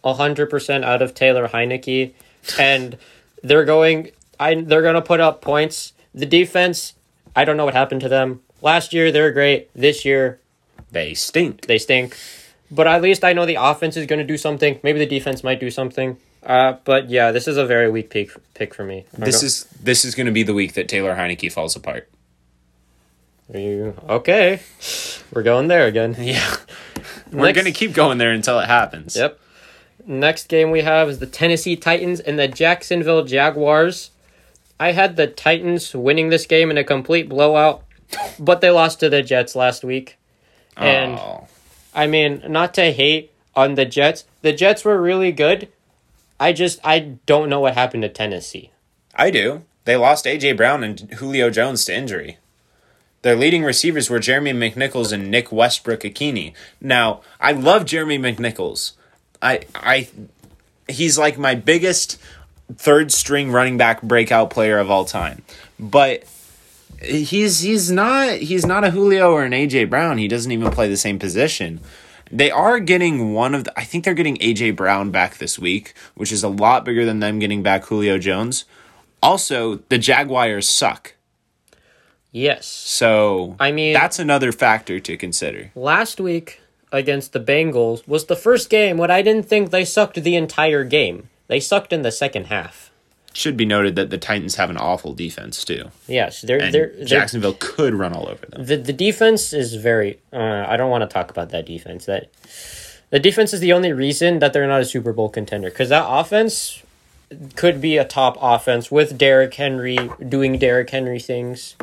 hundred 0.05 0.49
percent 0.51 0.85
out 0.85 1.03
of 1.03 1.15
Taylor 1.15 1.49
Heinicke, 1.49 2.13
and 2.59 2.97
they're 3.43 3.65
going. 3.65 4.11
I 4.39 4.55
they're 4.55 4.83
gonna 4.83 5.03
put 5.03 5.21
up 5.21 5.41
points. 5.43 5.93
The 6.15 6.27
defense, 6.27 6.95
I 7.37 7.45
don't 7.45 7.57
know 7.57 7.65
what 7.65 7.75
happened 7.75 8.01
to 8.01 8.09
them 8.09 8.41
last 8.63 8.93
year. 8.93 9.13
They 9.13 9.21
were 9.21 9.31
great. 9.31 9.71
This 9.75 10.05
year, 10.05 10.41
They 10.91 11.15
stink. 11.15 11.67
they 11.67 11.79
stink. 11.79 12.17
But 12.71 12.87
at 12.87 13.03
least 13.03 13.25
I 13.25 13.33
know 13.33 13.47
the 13.47 13.57
offense 13.61 13.97
is 13.97 14.07
going 14.07 14.19
to 14.21 14.25
do 14.25 14.37
something. 14.37 14.79
Maybe 14.83 14.99
the 14.99 15.07
defense 15.07 15.43
might 15.45 15.59
do 15.61 15.71
something. 15.71 16.17
Uh, 16.43 16.75
but 16.85 17.11
yeah, 17.11 17.33
this 17.33 17.47
is 17.47 17.57
a 17.57 17.67
very 17.67 17.91
weak 17.91 18.11
pick 18.11 18.31
pick 18.55 18.73
for 18.75 18.85
me. 18.85 19.05
This 19.17 19.41
go- 19.43 19.47
is 19.47 19.65
this 19.83 20.05
is 20.05 20.15
going 20.15 20.27
to 20.27 20.33
be 20.33 20.43
the 20.43 20.55
week 20.55 20.73
that 20.75 20.89
Taylor 20.89 21.15
Heinicke 21.15 21.53
falls 21.53 21.77
apart. 21.77 22.09
Are 23.53 23.59
you 23.59 23.95
okay? 24.09 24.61
We're 25.33 25.43
going 25.43 25.69
there 25.69 25.87
again. 25.87 26.17
Yeah, 26.19 26.57
we're 27.33 27.47
Next- 27.47 27.57
going 27.57 27.73
to 27.73 27.79
keep 27.79 27.93
going 27.93 28.19
there 28.19 28.33
until 28.33 28.59
it 28.61 28.67
happens. 28.67 29.17
Yep. 29.17 29.39
Next 30.07 30.49
game 30.49 30.71
we 30.71 30.83
have 30.83 31.09
is 31.09 31.19
the 31.19 31.27
Tennessee 31.27 31.77
Titans 31.77 32.21
and 32.21 32.39
the 32.39 32.49
Jacksonville 32.49 33.25
Jaguars. 33.25 34.11
I 34.79 34.93
had 34.93 35.17
the 35.17 35.27
Titans 35.27 35.95
winning 35.95 36.31
this 36.31 36.47
game 36.47 36.71
in 36.71 36.79
a 36.79 36.85
complete 36.85 37.29
blowout, 37.29 37.85
but 38.39 38.61
they 38.61 38.71
lost 38.71 39.01
to 39.01 39.11
the 39.11 39.23
Jets 39.23 39.55
last 39.55 39.85
week. 39.85 40.17
And 40.77 41.15
Oh. 41.15 41.47
I 41.95 42.07
mean, 42.07 42.43
not 42.49 42.73
to 42.75 42.93
hate 42.93 43.33
on 43.55 43.75
the 43.75 43.85
Jets. 43.85 44.25
The 44.43 44.53
Jets 44.53 44.85
were 44.85 45.01
really 45.01 45.33
good. 45.33 45.69
I 46.39 46.53
just 46.53 46.81
I 46.83 46.99
don't 47.27 47.51
know 47.51 47.61
what 47.61 47.75
happened 47.75 48.03
to 48.05 48.09
Tennessee. 48.09 48.71
I 49.15 49.31
do. 49.31 49.65
They 49.85 49.97
lost 49.97 50.25
AJ 50.25 50.57
Brown 50.57 50.83
and 50.85 51.01
Julio 51.15 51.51
Jones 51.51 51.85
to 51.87 51.95
injury. 51.95 52.39
Their 53.23 53.37
leading 53.37 53.65
receivers 53.65 54.09
were 54.09 54.19
Jeremy 54.19 54.53
McNichols 54.53 55.13
and 55.13 55.31
Nick 55.31 55.53
Westbrook 55.53 56.01
Ikhine. 56.01 56.55
Now, 56.81 57.21
I 57.39 57.53
love 57.53 57.85
Jeremy 57.85 58.19
McNichols. 58.19 58.93
I 59.43 59.61
I 59.75 60.09
he's 60.89 61.19
like 61.19 61.39
my 61.39 61.55
biggest 61.55 62.19
third 62.77 63.13
string 63.13 63.51
running 63.51 63.77
back 63.77 64.03
breakout 64.03 64.51
player 64.51 64.79
of 64.79 64.91
all 64.91 65.05
time. 65.05 65.43
But 65.79 66.25
he's 67.03 67.61
he's 67.61 67.91
not 67.91 68.35
he's 68.35 68.67
not 68.67 68.85
a 68.85 68.91
Julio 68.91 69.33
or 69.33 69.45
an 69.45 69.53
AJ 69.53 69.91
Brown. 69.91 70.19
He 70.19 70.29
doesn't 70.29 70.53
even 70.53 70.71
play 70.71 70.89
the 70.89 70.97
same 70.97 71.19
position. 71.19 71.81
They 72.33 72.51
are 72.51 72.79
getting 72.79 73.33
one 73.33 73.55
of 73.55 73.65
the 73.65 73.79
I 73.79 73.85
think 73.85 74.05
they're 74.05 74.15
getting 74.15 74.37
AJ 74.39 74.77
Brown 74.77 75.11
back 75.11 75.39
this 75.39 75.59
week, 75.59 75.95
which 76.15 76.31
is 76.33 76.43
a 76.45 76.49
lot 76.49 76.85
bigger 76.85 77.05
than 77.05 77.21
them 77.21 77.39
getting 77.39 77.63
back 77.63 77.85
Julio 77.85 78.19
Jones. 78.19 78.65
Also, 79.23 79.77
the 79.89 79.99
Jaguars 79.99 80.69
suck. 80.69 81.15
Yes. 82.33 82.67
So 82.67 83.57
I 83.59 83.73
mean- 83.73 83.93
that's 83.95 84.19
another 84.19 84.53
factor 84.53 85.01
to 85.01 85.17
consider. 85.17 85.73
Last 85.75 86.21
week 86.21 86.60
against 86.93 87.33
the 87.33 87.41
Bengals 87.41 88.07
was 88.07 88.27
the 88.27 88.37
first 88.37 88.69
game 88.71 88.97
when 88.97 89.11
I 89.11 89.23
didn't 89.23 89.47
think 89.47 89.71
they 89.71 89.85
sucked 89.85 90.23
the 90.23 90.37
entire 90.37 90.85
game. 90.85 91.29
They 91.47 91.61
sucked 91.61 91.93
in 91.93 92.03
the 92.03 92.13
second 92.13 92.47
half. 92.47 92.91
Should 93.33 93.57
be 93.57 93.65
noted 93.65 93.95
that 93.95 94.11
the 94.11 94.19
Titans 94.19 94.57
have 94.57 94.71
an 94.71 94.77
awful 94.77 95.15
defense 95.15 95.65
too, 95.65 95.91
Yes, 96.09 96.43
they're 96.43 96.59
they're, 96.73 96.93
they're 96.97 97.05
Jacksonville 97.05 97.55
could 97.61 97.95
run 97.95 98.13
all 98.13 98.29
over 98.29 98.45
them. 98.47 98.65
the 98.67 98.77
the 98.77 98.93
defense 98.93 99.53
is 99.53 99.75
very. 99.75 100.19
Uh, 100.33 100.65
I 100.67 100.77
don't 100.77 100.91
want 100.91 101.03
to 101.03 101.13
talk 101.13 101.31
about 101.31 101.51
that 101.51 101.65
defense. 101.65 102.07
That 102.07 102.29
the 103.11 103.21
defense 103.21 103.53
is 103.53 103.61
the 103.61 103.73
only 103.73 103.93
reason 103.93 104.41
that 104.41 104.53
they're 104.53 104.67
not 104.67 104.81
a 104.81 104.85
Super 104.85 105.13
Bowl 105.13 105.29
contender 105.29 105.71
because 105.71 105.91
that 105.91 106.05
offense 106.09 106.83
could 107.55 107.81
be 107.81 107.97
a 107.99 108.05
top 108.05 108.37
offense 108.41 108.91
with 108.91 109.17
Derrick 109.17 109.55
Henry 109.55 109.97
doing 110.29 110.59
Derrick 110.59 110.91
Henry 110.91 111.21
things. 111.21 111.77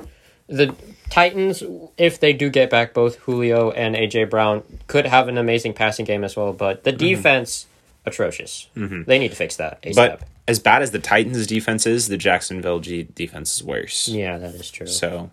The 0.47 0.75
Titans, 1.09 1.63
if 1.97 2.19
they 2.19 2.33
do 2.33 2.49
get 2.49 2.69
back 2.69 2.93
both 2.93 3.15
Julio 3.19 3.71
and 3.71 3.95
AJ 3.95 4.29
Brown, 4.29 4.63
could 4.87 5.05
have 5.05 5.27
an 5.27 5.37
amazing 5.37 5.73
passing 5.73 6.05
game 6.05 6.23
as 6.23 6.35
well. 6.35 6.53
But 6.53 6.83
the 6.83 6.91
mm-hmm. 6.91 6.99
defense, 6.99 7.67
atrocious. 8.05 8.67
Mm-hmm. 8.75 9.03
They 9.03 9.19
need 9.19 9.29
to 9.29 9.35
fix 9.35 9.55
that 9.57 9.81
ASAP. 9.81 9.95
But 9.95 10.21
as 10.47 10.59
bad 10.59 10.81
as 10.81 10.91
the 10.91 10.99
Titans' 10.99 11.47
defense 11.47 11.85
is, 11.85 12.07
the 12.07 12.17
Jacksonville 12.17 12.79
G 12.79 13.07
defense 13.15 13.57
is 13.57 13.63
worse. 13.63 14.07
yeah, 14.07 14.37
that 14.37 14.55
is 14.55 14.69
true. 14.69 14.87
So 14.87 15.31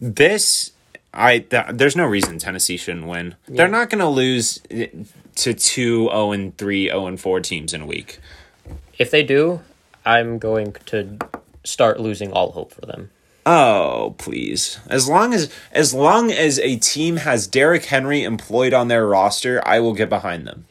this, 0.00 0.72
I 1.12 1.40
th- 1.40 1.66
there's 1.72 1.96
no 1.96 2.06
reason 2.06 2.38
Tennessee 2.38 2.76
shouldn't 2.76 3.06
win. 3.06 3.36
They're 3.48 3.68
not 3.68 3.90
going 3.90 4.00
to 4.00 4.08
lose 4.08 4.60
eh, 4.70 4.86
to 5.36 5.54
two 5.54 6.08
0 6.08 6.32
and 6.32 6.56
3, 6.56 6.88
0 6.88 7.06
and 7.06 7.20
4 7.20 7.40
teams 7.40 7.74
in 7.74 7.82
a 7.82 7.86
week. 7.86 8.18
if 8.98 9.10
they 9.10 9.22
do, 9.22 9.60
I'm 10.04 10.38
going 10.38 10.76
to 10.86 11.18
start 11.64 12.00
losing 12.00 12.32
all 12.32 12.52
hope 12.52 12.72
for 12.72 12.82
them. 12.82 13.10
Oh, 13.46 14.14
please. 14.18 14.78
As 14.88 15.08
long 15.08 15.32
as 15.32 15.50
as 15.72 15.94
long 15.94 16.30
as 16.30 16.58
a 16.58 16.76
team 16.76 17.16
has 17.16 17.46
Derrick 17.46 17.86
Henry 17.86 18.22
employed 18.22 18.74
on 18.74 18.88
their 18.88 19.06
roster, 19.06 19.66
I 19.66 19.80
will 19.80 19.94
get 19.94 20.08
behind 20.08 20.46
them. 20.46 20.66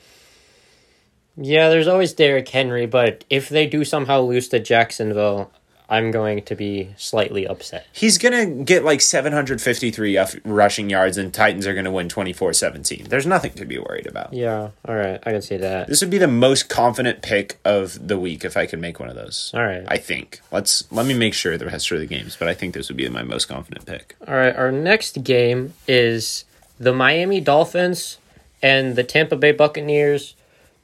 Yeah, 1.36 1.70
there's 1.70 1.88
always 1.88 2.14
Derrick 2.14 2.50
Henry, 2.50 2.86
but 2.86 3.24
if 3.30 3.50
they 3.50 3.66
do 3.66 3.86
somehow 3.86 4.22
lose 4.22 4.50
to 4.50 4.60
Jacksonville, 4.60 5.52
I'm 5.90 6.12
going 6.12 6.44
to 6.44 6.56
be 6.56 6.94
slightly 6.98 7.48
upset. 7.48 7.88
He's 7.92 8.18
going 8.18 8.34
to 8.34 8.64
get 8.64 8.84
like 8.86 9.02
753 9.02 10.20
rushing 10.46 10.90
yards 10.90 11.18
and 11.18 11.34
Titans 11.34 11.66
are 11.66 11.74
going 11.74 11.86
to 11.86 11.92
win 11.92 12.08
24-17. 12.08 13.08
There's 13.08 13.26
nothing 13.26 13.54
to 13.54 13.66
be 13.66 13.80
worried 13.80 14.08
about. 14.08 14.34
Yeah, 14.34 14.70
all 14.88 14.96
right, 14.96 15.20
I 15.26 15.32
can 15.32 15.42
see 15.42 15.58
that. 15.58 15.88
This 15.88 16.02
would 16.02 16.12
be 16.12 16.20
the 16.20 16.28
most 16.28 16.70
confident 16.70 17.22
pick 17.22 17.60
of 17.66 18.08
the 18.08 18.20
week 18.20 18.46
if 18.46 18.56
I 18.56 18.66
could 18.66 18.80
make 18.80 19.00
one 19.00 19.10
of 19.10 19.16
those. 19.16 19.52
All 19.54 19.66
right. 19.66 19.84
I 19.88 19.98
think. 19.98 20.42
Let's 20.52 20.90
let 20.92 21.06
me 21.06 21.14
make 21.14 21.34
sure 21.34 21.58
the 21.58 21.66
rest 21.66 21.92
of 21.92 22.00
the 22.00 22.06
games, 22.06 22.36
but 22.38 22.48
I 22.48 22.54
think 22.54 22.74
this 22.74 22.90
would 22.90 22.98
be 22.98 23.10
my 23.10 23.24
most 23.24 23.46
confident 23.46 23.86
pick. 23.86 24.16
All 24.28 24.36
right, 24.36 24.56
our 24.56 24.72
next 24.72 25.24
game 25.24 25.74
is 25.88 26.46
the 26.80 26.94
Miami 26.94 27.42
Dolphins 27.42 28.20
and 28.62 28.96
the 28.96 29.04
Tampa 29.04 29.36
Bay 29.36 29.52
Buccaneers. 29.52 30.36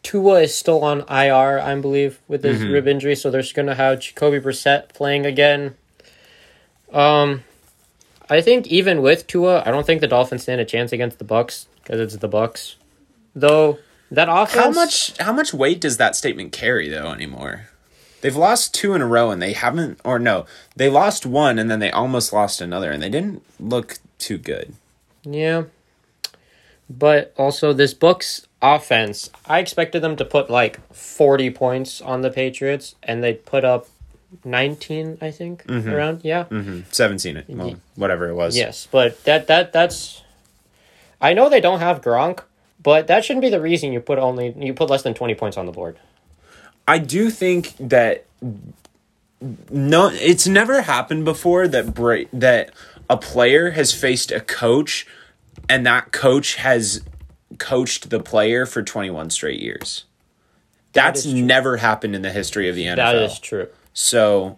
Tua 0.06 0.42
is 0.42 0.54
still 0.54 0.84
on 0.84 1.00
IR, 1.10 1.60
I 1.60 1.74
believe, 1.82 2.20
with 2.28 2.44
his 2.44 2.64
rib 2.64 2.88
injury, 2.88 3.16
so 3.16 3.32
they're 3.32 3.42
just 3.42 3.56
going 3.56 3.66
to 3.66 3.74
have 3.74 4.00
Jacoby 4.00 4.40
Brissett 4.40 4.90
playing 4.90 5.26
again. 5.26 5.74
Um, 6.94 7.44
I 8.30 8.40
think 8.40 8.68
even 8.68 9.02
with 9.02 9.26
Tua, 9.26 9.64
I 9.66 9.72
don't 9.72 9.84
think 9.84 10.02
the 10.02 10.08
Dolphins 10.08 10.44
stand 10.44 10.62
a 10.62 10.66
chance 10.66 10.92
against 10.92 11.18
the 11.18 11.24
Bucks 11.24 11.68
because 11.82 12.00
it's 12.00 12.18
the 12.18 12.28
Bucks. 12.28 12.76
Though 13.36 13.80
that 14.12 14.30
offense, 14.30 14.64
How 14.64 14.70
much 14.70 15.18
how 15.18 15.34
much 15.34 15.56
weight 15.56 15.82
does 15.82 15.98
that 15.98 16.16
statement 16.16 16.52
carry 16.52 16.88
though 16.88 17.12
anymore? 17.12 17.70
They've 18.22 18.36
lost 18.36 18.76
two 18.76 18.94
in 18.94 19.02
a 19.02 19.08
row 19.08 19.32
and 19.32 19.42
they 19.42 19.54
haven't 19.54 20.00
or 20.06 20.20
no, 20.20 20.46
they 20.76 20.88
lost 20.88 21.26
one 21.26 21.58
and 21.58 21.70
then 21.70 21.80
they 21.80 21.90
almost 21.90 22.32
lost 22.32 22.62
another 22.62 22.92
and 22.92 23.02
they 23.02 23.10
didn't 23.10 23.42
look 23.60 23.98
too 24.20 24.38
good. 24.38 24.76
Yeah. 25.24 25.64
But 26.88 27.34
also 27.38 27.74
this 27.74 27.96
Bucks 27.96 28.48
offense, 28.66 29.30
I 29.46 29.60
expected 29.60 30.02
them 30.02 30.16
to 30.16 30.26
put 30.26 30.50
like 30.50 30.80
40 30.94 31.52
points 31.52 32.02
on 32.02 32.22
the 32.22 32.30
Patriots, 32.30 32.96
and 33.04 33.24
they 33.24 33.34
put 33.34 33.64
up 33.64 33.88
19, 34.44 35.20
I 35.22 35.32
think, 35.32 35.64
around. 35.70 36.22
Yeah. 36.24 36.46
Mm-hmm. 36.46 36.82
17 36.92 37.38
it. 37.38 37.46
Well, 37.48 37.76
whatever 37.96 38.30
it 38.30 38.36
was. 38.36 38.58
Yes, 38.58 38.88
but 38.92 39.24
that 39.26 39.48
that 39.48 39.72
that's. 39.72 40.22
I 41.22 41.34
know 41.34 41.50
they 41.50 41.62
don't 41.62 41.80
have 41.80 42.02
Gronk, 42.02 42.42
but 42.82 43.08
that 43.08 43.24
shouldn't 43.24 43.42
be 43.42 43.50
the 43.50 43.62
reason 43.62 43.94
you 43.94 44.00
put 44.00 44.20
only 44.20 44.54
you 44.58 44.74
put 44.74 44.90
less 44.90 45.04
than 45.04 45.14
20 45.14 45.36
points 45.36 45.58
on 45.58 45.66
the 45.66 45.72
board. 45.72 45.98
I 46.88 47.00
do 47.00 47.30
think 47.30 47.76
that 47.80 48.26
no, 49.70 50.10
it's 50.14 50.48
never 50.48 50.82
happened 50.82 51.26
before 51.26 51.68
that 51.68 51.94
Bra- 51.94 52.26
that 52.34 52.72
a 53.10 53.18
player 53.18 53.72
has 53.72 53.94
faced 53.94 54.32
a 54.32 54.40
coach, 54.40 55.06
and 55.70 55.86
that 55.86 56.12
coach 56.12 56.56
has 56.56 57.02
coached 57.60 58.10
the 58.10 58.20
player 58.20 58.66
for 58.66 58.82
twenty 58.84 59.10
one 59.10 59.30
straight 59.30 59.60
years. 59.62 60.06
That's 60.94 61.24
true. 61.24 61.34
never 61.34 61.78
happened 61.78 62.16
in 62.16 62.22
the 62.22 62.32
history 62.32 62.70
of 62.70 62.76
the 62.76 62.86
NFL. 62.86 62.96
That 62.96 63.16
is 63.18 63.40
true. 63.40 63.68
So, 63.94 64.58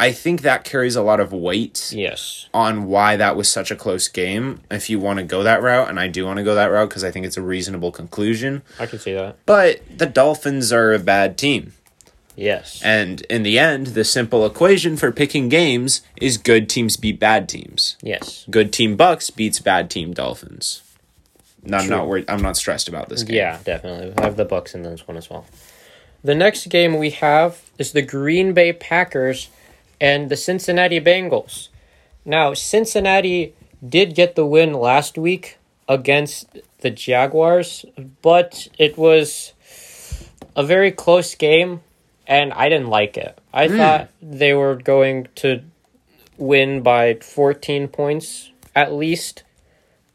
I 0.00 0.10
think 0.12 0.42
that 0.42 0.64
carries 0.64 0.96
a 0.96 1.02
lot 1.02 1.20
of 1.20 1.32
weight 1.32 1.90
Yes. 1.94 2.48
on 2.52 2.86
why 2.86 3.16
that 3.16 3.36
was 3.36 3.48
such 3.48 3.70
a 3.70 3.76
close 3.76 4.08
game. 4.08 4.60
If 4.70 4.90
you 4.90 4.98
want 4.98 5.18
to 5.20 5.24
go 5.24 5.42
that 5.44 5.62
route, 5.62 5.88
and 5.88 5.98
I 6.00 6.08
do 6.08 6.26
want 6.26 6.38
to 6.38 6.42
go 6.44 6.54
that 6.56 6.66
route 6.66 6.88
because 6.88 7.04
I 7.04 7.10
think 7.12 7.24
it's 7.24 7.36
a 7.36 7.42
reasonable 7.42 7.92
conclusion. 7.92 8.62
I 8.80 8.86
can 8.86 8.98
see 8.98 9.14
that. 9.14 9.36
But 9.46 9.80
the 9.96 10.06
Dolphins 10.06 10.72
are 10.72 10.92
a 10.92 10.98
bad 10.98 11.38
team. 11.38 11.72
Yes. 12.34 12.82
And 12.84 13.22
in 13.30 13.44
the 13.44 13.58
end, 13.58 13.88
the 13.88 14.04
simple 14.04 14.44
equation 14.44 14.96
for 14.98 15.10
picking 15.12 15.48
games 15.48 16.02
is 16.20 16.36
good 16.36 16.68
teams 16.68 16.96
beat 16.98 17.18
bad 17.18 17.48
teams. 17.48 17.96
yes. 18.02 18.44
Good 18.50 18.72
team 18.72 18.96
Bucks 18.96 19.30
beats 19.30 19.60
bad 19.60 19.88
team 19.88 20.12
Dolphins. 20.12 20.82
No, 21.66 21.78
I'm 21.78 21.88
not 21.88 22.06
worried. 22.06 22.26
I'm 22.28 22.42
not 22.42 22.56
stressed 22.56 22.88
about 22.88 23.08
this 23.08 23.22
game. 23.22 23.36
Yeah, 23.36 23.58
definitely. 23.64 24.14
I 24.16 24.24
have 24.24 24.36
the 24.36 24.44
Bucks 24.44 24.74
in 24.74 24.82
this 24.82 25.06
one 25.06 25.16
as 25.16 25.28
well. 25.28 25.46
The 26.22 26.34
next 26.34 26.68
game 26.68 26.98
we 26.98 27.10
have 27.10 27.62
is 27.78 27.92
the 27.92 28.02
Green 28.02 28.52
Bay 28.52 28.72
Packers 28.72 29.48
and 30.00 30.28
the 30.28 30.36
Cincinnati 30.36 31.00
Bengals. 31.00 31.68
Now, 32.24 32.54
Cincinnati 32.54 33.54
did 33.86 34.14
get 34.14 34.34
the 34.34 34.46
win 34.46 34.72
last 34.72 35.16
week 35.16 35.58
against 35.88 36.58
the 36.80 36.90
Jaguars, 36.90 37.84
but 38.22 38.68
it 38.78 38.98
was 38.98 39.52
a 40.56 40.64
very 40.64 40.90
close 40.90 41.34
game 41.34 41.82
and 42.26 42.52
I 42.52 42.68
didn't 42.68 42.88
like 42.88 43.16
it. 43.16 43.38
I 43.52 43.68
hmm. 43.68 43.76
thought 43.76 44.10
they 44.20 44.52
were 44.54 44.74
going 44.74 45.28
to 45.36 45.62
win 46.36 46.82
by 46.82 47.14
14 47.14 47.88
points 47.88 48.50
at 48.74 48.92
least. 48.92 49.42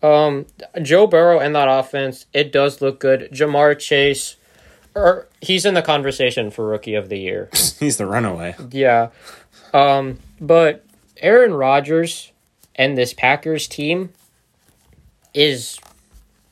Um, 0.04 0.46
Joe 0.82 1.08
Burrow 1.08 1.40
and 1.40 1.56
that 1.56 1.68
offense, 1.68 2.26
it 2.34 2.52
does 2.52 2.82
look 2.82 3.00
good. 3.00 3.30
Ja'Marr 3.32 3.78
Chase, 3.78 4.36
or 4.96 5.28
he's 5.42 5.66
in 5.66 5.74
the 5.74 5.82
conversation 5.82 6.50
for 6.52 6.66
rookie 6.68 6.96
of 6.96 7.10
the 7.10 7.18
year. 7.18 7.50
He's 7.80 7.98
the 7.98 8.06
runaway. 8.06 8.56
yeah. 8.72 9.10
Um, 9.74 10.20
but 10.40 10.84
Aaron 11.18 11.54
Rodgers 11.54 12.32
and 12.76 12.98
this 12.98 13.14
Packers 13.14 13.68
team 13.68 14.10
is 15.34 15.80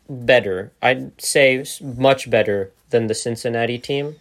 better. 0.09 0.71
I'd 0.81 1.19
say 1.21 1.63
much 1.81 2.29
better 2.29 2.71
than 2.91 3.07
the 3.07 3.15
Cincinnati 3.15 3.77
team. 3.77 4.15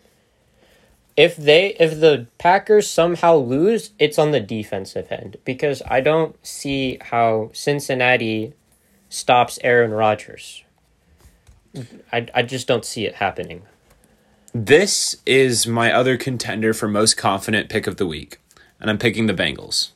If 1.16 1.36
they 1.36 1.74
if 1.80 2.00
the 2.00 2.26
Packers 2.38 2.88
somehow 2.88 3.36
lose, 3.36 3.90
it's 3.98 4.18
on 4.18 4.30
the 4.30 4.40
defensive 4.40 5.10
end 5.10 5.36
because 5.44 5.82
I 5.88 6.00
don't 6.00 6.36
see 6.46 6.98
how 7.00 7.50
Cincinnati 7.52 8.52
stops 9.08 9.58
Aaron 9.62 9.92
Rodgers. 9.92 10.64
I, 12.12 12.26
I 12.34 12.42
just 12.42 12.66
don't 12.66 12.84
see 12.84 13.06
it 13.06 13.16
happening. 13.16 13.62
This 14.54 15.16
is 15.26 15.66
my 15.66 15.92
other 15.92 16.16
contender 16.16 16.72
for 16.72 16.88
most 16.88 17.16
confident 17.16 17.68
pick 17.68 17.86
of 17.86 17.96
the 17.96 18.06
week, 18.06 18.40
and 18.80 18.90
I'm 18.90 18.98
picking 18.98 19.26
the 19.26 19.34
Bengals. 19.34 19.90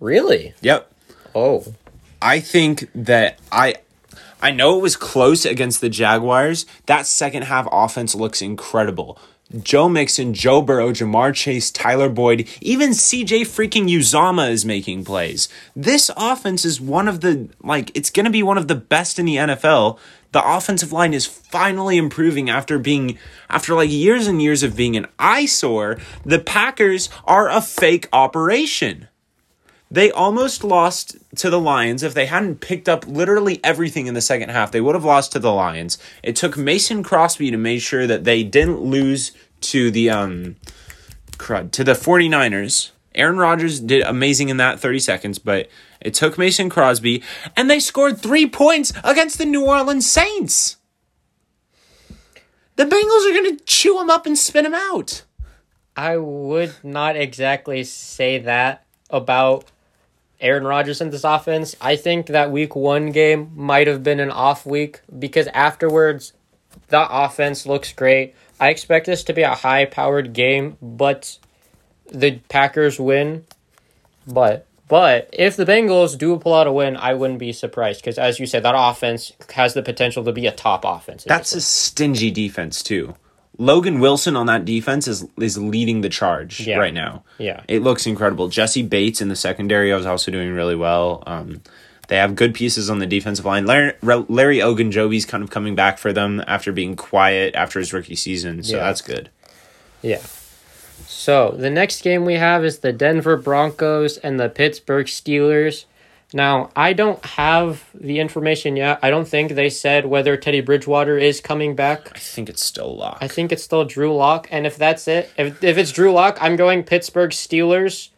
Really? 0.00 0.54
Yep. 0.60 0.90
Oh. 1.34 1.74
I 2.20 2.40
think 2.40 2.88
that 2.94 3.38
I 3.50 3.76
I 4.40 4.50
know 4.50 4.78
it 4.78 4.82
was 4.82 4.96
close 4.96 5.44
against 5.44 5.80
the 5.80 5.88
Jaguars. 5.88 6.66
That 6.86 7.06
second 7.06 7.42
half 7.42 7.68
offense 7.70 8.14
looks 8.14 8.42
incredible. 8.42 9.18
Joe 9.60 9.88
Mixon, 9.88 10.34
Joe 10.34 10.62
Burrow, 10.62 10.90
Ja'Marr 10.90 11.34
Chase, 11.34 11.70
Tyler 11.70 12.08
Boyd, 12.08 12.48
even 12.60 12.90
CJ 12.90 13.42
freaking 13.42 13.88
Uzomah 13.88 14.50
is 14.50 14.64
making 14.64 15.04
plays. 15.04 15.48
This 15.76 16.10
offense 16.16 16.64
is 16.64 16.80
one 16.80 17.08
of 17.08 17.20
the 17.20 17.48
like 17.62 17.90
it's 17.94 18.10
going 18.10 18.24
to 18.24 18.30
be 18.30 18.42
one 18.42 18.58
of 18.58 18.68
the 18.68 18.74
best 18.74 19.18
in 19.18 19.26
the 19.26 19.36
NFL. 19.36 19.98
The 20.32 20.42
offensive 20.42 20.92
line 20.92 21.12
is 21.12 21.26
finally 21.26 21.98
improving 21.98 22.48
after 22.48 22.78
being 22.78 23.18
after 23.50 23.74
like 23.74 23.90
years 23.90 24.26
and 24.26 24.40
years 24.40 24.62
of 24.62 24.74
being 24.74 24.96
an 24.96 25.06
eyesore. 25.18 25.98
The 26.24 26.38
Packers 26.38 27.10
are 27.24 27.50
a 27.50 27.60
fake 27.60 28.08
operation. 28.12 29.08
They 29.92 30.10
almost 30.10 30.64
lost 30.64 31.18
to 31.36 31.50
the 31.50 31.60
Lions. 31.60 32.02
If 32.02 32.14
they 32.14 32.24
hadn't 32.24 32.62
picked 32.62 32.88
up 32.88 33.06
literally 33.06 33.60
everything 33.62 34.06
in 34.06 34.14
the 34.14 34.22
second 34.22 34.48
half, 34.48 34.72
they 34.72 34.80
would 34.80 34.94
have 34.94 35.04
lost 35.04 35.32
to 35.32 35.38
the 35.38 35.52
Lions. 35.52 35.98
It 36.22 36.34
took 36.34 36.56
Mason 36.56 37.02
Crosby 37.02 37.50
to 37.50 37.58
make 37.58 37.82
sure 37.82 38.06
that 38.06 38.24
they 38.24 38.42
didn't 38.42 38.80
lose 38.80 39.32
to 39.60 39.90
the 39.90 40.08
um 40.08 40.56
crud 41.32 41.72
to 41.72 41.84
the 41.84 41.92
49ers. 41.92 42.92
Aaron 43.14 43.36
Rodgers 43.36 43.80
did 43.80 44.00
amazing 44.04 44.48
in 44.48 44.56
that 44.56 44.80
30 44.80 44.98
seconds, 44.98 45.38
but 45.38 45.68
it 46.00 46.14
took 46.14 46.38
Mason 46.38 46.70
Crosby 46.70 47.22
and 47.54 47.68
they 47.68 47.78
scored 47.78 48.18
3 48.18 48.46
points 48.46 48.94
against 49.04 49.36
the 49.36 49.44
New 49.44 49.66
Orleans 49.66 50.10
Saints. 50.10 50.78
The 52.76 52.84
Bengals 52.86 53.28
are 53.28 53.34
going 53.34 53.58
to 53.58 53.64
chew 53.66 53.98
them 53.98 54.08
up 54.08 54.24
and 54.24 54.38
spin 54.38 54.64
them 54.64 54.72
out. 54.72 55.24
I 55.94 56.16
would 56.16 56.76
not 56.82 57.14
exactly 57.14 57.84
say 57.84 58.38
that 58.38 58.86
about 59.10 59.66
Aaron 60.42 60.64
Rodgers 60.64 61.00
and 61.00 61.12
this 61.12 61.24
offense. 61.24 61.76
I 61.80 61.96
think 61.96 62.26
that 62.26 62.50
week 62.50 62.76
one 62.76 63.12
game 63.12 63.52
might 63.54 63.86
have 63.86 64.02
been 64.02 64.20
an 64.20 64.30
off 64.30 64.66
week 64.66 65.00
because 65.18 65.46
afterwards, 65.48 66.32
the 66.88 67.06
offense 67.08 67.64
looks 67.64 67.92
great. 67.92 68.34
I 68.60 68.70
expect 68.70 69.06
this 69.06 69.24
to 69.24 69.32
be 69.32 69.42
a 69.42 69.54
high 69.54 69.86
powered 69.86 70.32
game, 70.32 70.76
but 70.82 71.38
the 72.10 72.40
Packers 72.48 73.00
win. 73.00 73.44
But 74.26 74.66
but 74.88 75.30
if 75.32 75.56
the 75.56 75.64
Bengals 75.64 76.18
do 76.18 76.36
pull 76.38 76.52
out 76.52 76.66
a 76.66 76.72
win, 76.72 76.96
I 76.96 77.14
wouldn't 77.14 77.38
be 77.38 77.52
surprised 77.52 78.02
because, 78.02 78.18
as 78.18 78.38
you 78.38 78.46
said, 78.46 78.62
that 78.64 78.74
offense 78.76 79.32
has 79.54 79.72
the 79.72 79.82
potential 79.82 80.22
to 80.24 80.32
be 80.32 80.46
a 80.46 80.52
top 80.52 80.84
offense. 80.84 81.24
That's 81.24 81.54
a 81.54 81.60
stingy 81.62 82.30
defense 82.30 82.82
too. 82.82 83.14
Logan 83.58 84.00
Wilson 84.00 84.34
on 84.36 84.46
that 84.46 84.64
defense 84.64 85.06
is 85.06 85.26
is 85.38 85.58
leading 85.58 86.00
the 86.00 86.08
charge 86.08 86.60
Yeah. 86.66 86.78
right 86.78 86.94
now. 86.94 87.22
Yeah. 87.38 87.60
It 87.68 87.82
looks 87.82 88.06
incredible. 88.06 88.48
Jessie 88.48 88.82
Bates 88.82 89.20
in 89.20 89.28
the 89.28 89.36
secondary 89.36 89.90
is 89.90 90.06
also 90.06 90.30
doing 90.30 90.52
really 90.52 90.76
well. 90.76 91.22
Um, 91.26 91.60
they 92.08 92.16
have 92.16 92.34
good 92.34 92.54
pieces 92.54 92.90
on 92.90 92.98
the 92.98 93.06
defensive 93.06 93.44
line. 93.44 93.64
Larry, 93.66 93.92
Larry 94.02 94.58
Ogunjobi's 94.58 95.24
kind 95.26 95.42
of 95.44 95.50
coming 95.50 95.74
back 95.74 95.98
for 95.98 96.12
them 96.12 96.42
after 96.46 96.72
being 96.72 96.96
quiet 96.96 97.54
after 97.54 97.78
his 97.78 97.92
rookie 97.92 98.16
season, 98.16 98.62
so 98.62 98.76
Yeah. 98.76 98.84
that's 98.84 99.00
good. 99.02 99.28
Yeah. 100.02 100.20
So 101.06 101.54
the 101.56 101.70
next 101.70 102.02
game 102.02 102.24
we 102.24 102.34
have 102.34 102.64
is 102.64 102.78
the 102.78 102.92
Denver 102.92 103.36
Broncos 103.36 104.16
and 104.18 104.40
the 104.40 104.48
Pittsburgh 104.48 105.06
Steelers. 105.06 105.84
Now, 106.34 106.70
I 106.74 106.92
don't 106.92 107.24
have 107.24 107.84
the 107.94 108.20
information 108.20 108.76
yet. 108.76 108.98
I 109.02 109.10
don't 109.10 109.28
think 109.28 109.52
they 109.52 109.70
said 109.70 110.06
whether 110.06 110.36
Teddy 110.36 110.60
Bridgewater 110.60 111.18
is 111.18 111.40
coming 111.40 111.74
back. 111.74 112.10
I 112.14 112.18
think 112.18 112.48
it's 112.48 112.62
still 112.62 112.96
locked. 112.96 113.22
I 113.22 113.28
think 113.28 113.52
it's 113.52 113.62
still 113.62 113.84
Drew 113.84 114.14
Lock, 114.14 114.48
and 114.50 114.66
if 114.66 114.76
that's 114.76 115.08
it, 115.08 115.30
if 115.36 115.62
if 115.62 115.78
it's 115.78 115.92
Drew 115.92 116.12
Lock, 116.12 116.38
I'm 116.40 116.56
going 116.56 116.84
Pittsburgh 116.84 117.30
Steelers 117.30 118.10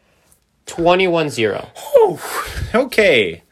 21-0. 0.66 2.74
okay. 2.74 3.42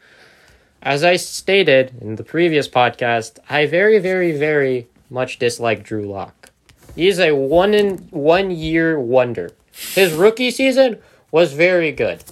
As 0.81 1.03
I 1.03 1.15
stated 1.15 1.93
in 2.01 2.15
the 2.15 2.23
previous 2.23 2.67
podcast, 2.67 3.39
I 3.49 3.65
very, 3.65 3.99
very, 3.99 4.37
very 4.37 4.87
much 5.09 5.39
dislike 5.39 5.83
Drew 5.83 6.03
Lock. 6.03 6.51
He 6.95 7.07
is 7.07 7.19
a 7.19 7.31
one 7.31 7.73
in 7.73 7.97
one 8.09 8.51
year 8.51 8.99
wonder. 8.99 9.51
His 9.71 10.13
rookie 10.13 10.51
season 10.51 10.99
was 11.31 11.53
very 11.53 11.91
good. 11.91 12.23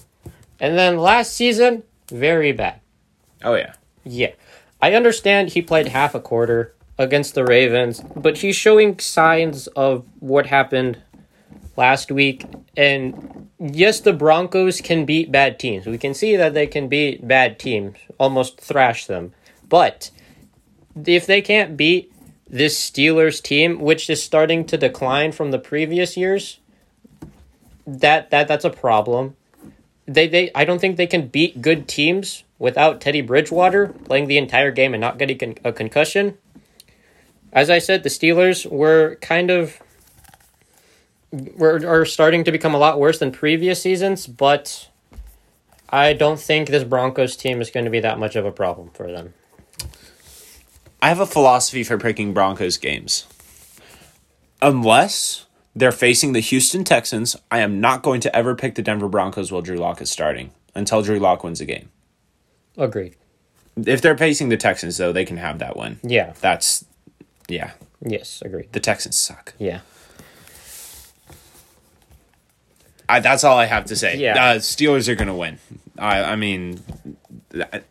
And 0.60 0.78
then 0.78 0.98
last 0.98 1.34
season, 1.34 1.84
very 2.12 2.52
bad. 2.52 2.80
Oh 3.44 3.56
yeah. 3.56 3.74
Yeah. 4.04 4.32
I 4.82 4.94
understand 4.94 5.50
he 5.50 5.62
played 5.62 5.88
half 5.88 6.16
a 6.16 6.20
quarter 6.20 6.74
against 6.98 7.36
the 7.36 7.44
Ravens, 7.44 8.02
but 8.16 8.38
he's 8.40 8.56
showing 8.56 9.00
signs 9.00 9.68
of 9.68 10.06
what 10.20 10.46
happened 10.48 11.02
last 11.78 12.12
week. 12.12 12.46
And 12.78 13.50
yes, 13.60 14.00
the 14.00 14.14
Broncos 14.14 14.82
can 14.82 15.06
beat 15.06 15.32
bad 15.32 15.60
teams. 15.60 15.86
We 15.86 15.98
can 15.98 16.14
see 16.14 16.36
that 16.36 16.54
they 16.54 16.68
can 16.68 16.88
beat 16.88 17.28
bad 17.28 17.60
teams, 17.60 17.98
almost 18.20 18.60
thrash 18.60 19.06
them. 19.06 19.34
But 19.68 20.12
if 21.06 21.26
they 21.26 21.42
can't 21.42 21.78
beat 21.78 22.12
this 22.48 22.78
Steelers 22.78 23.42
team, 23.42 23.80
which 23.80 24.10
is 24.10 24.22
starting 24.22 24.66
to 24.66 24.78
decline 24.78 25.32
from 25.32 25.52
the 25.52 25.60
previous 25.60 26.18
years, 26.18 26.60
that 27.88 28.30
that 28.32 28.48
that's 28.48 28.66
a 28.66 28.70
problem. 28.70 29.36
They 30.14 30.28
they 30.28 30.52
I 30.54 30.66
don't 30.66 30.80
think 30.80 30.98
they 30.98 31.08
can 31.08 31.28
beat 31.28 31.62
good 31.62 31.88
teams 31.88 32.44
without 32.60 33.02
Teddy 33.02 33.22
Bridgewater 33.22 33.88
playing 33.88 34.28
the 34.28 34.38
entire 34.38 34.72
game 34.72 34.94
and 34.94 35.02
not 35.02 35.18
getting 35.18 35.38
con- 35.38 35.58
a 35.64 35.72
concussion. 35.72 36.38
As 37.54 37.70
I 37.70 37.80
said, 37.80 38.04
the 38.04 38.10
Steelers 38.10 38.70
were 38.70 39.18
kind 39.22 39.50
of 39.50 39.82
were 41.32 41.86
are 41.88 42.06
starting 42.06 42.44
to 42.44 42.52
become 42.52 42.74
a 42.74 42.78
lot 42.78 43.00
worse 43.00 43.20
than 43.20 43.32
previous 43.32 43.82
seasons, 43.82 44.28
but 44.28 44.90
I 45.90 46.14
don't 46.14 46.40
think 46.40 46.70
this 46.70 46.84
Broncos 46.84 47.36
team 47.36 47.62
is 47.62 47.70
going 47.70 47.86
to 47.86 47.92
be 47.92 48.00
that 48.00 48.20
much 48.20 48.36
of 48.36 48.46
a 48.46 48.52
problem 48.52 48.92
for 48.94 49.12
them. 49.12 49.34
I 51.02 51.10
have 51.10 51.20
a 51.20 51.26
philosophy 51.26 51.84
for 51.84 51.98
picking 51.98 52.34
Broncos 52.34 52.78
games. 52.78 53.26
Unless 54.62 55.48
they're 55.76 55.92
facing 55.92 56.34
the 56.34 56.40
Houston 56.40 56.84
Texans, 56.84 57.36
I 57.50 57.60
am 57.60 57.80
not 57.80 58.04
going 58.04 58.22
to 58.22 58.36
ever 58.36 58.56
pick 58.56 58.76
the 58.76 58.82
Denver 58.82 59.08
Broncos 59.08 59.52
while 59.52 59.62
Drew 59.62 59.78
Lock 59.78 60.02
is 60.02 60.10
starting 60.12 60.52
until 60.76 61.02
Drew 61.02 61.20
Lock 61.20 61.44
wins 61.44 61.62
a 61.62 61.66
game. 61.66 61.90
Agreed. 62.78 63.16
If 63.78 64.02
they're 64.02 64.18
facing 64.18 64.50
the 64.50 64.58
Texans, 64.58 64.98
though, 64.98 65.12
they 65.14 65.24
can 65.26 65.38
have 65.38 65.60
that 65.60 65.78
win. 65.78 66.00
Yeah. 66.04 66.34
That's, 66.42 66.84
yeah. 67.48 67.72
Yes, 68.02 68.42
agreed. 68.44 68.72
The 68.74 68.80
Texans 68.80 69.16
suck. 69.18 69.54
Yeah. 69.60 69.80
I, 73.08 73.20
that's 73.20 73.44
all 73.44 73.58
I 73.58 73.66
have 73.66 73.86
to 73.86 73.96
say. 73.96 74.18
Yeah. 74.18 74.44
Uh, 74.44 74.56
Steelers 74.60 75.08
are 75.10 75.16
going 75.16 75.28
to 75.28 75.34
win. 75.34 75.60
I, 75.98 76.24
I 76.24 76.36
mean, 76.36 76.82
I- 77.54 77.82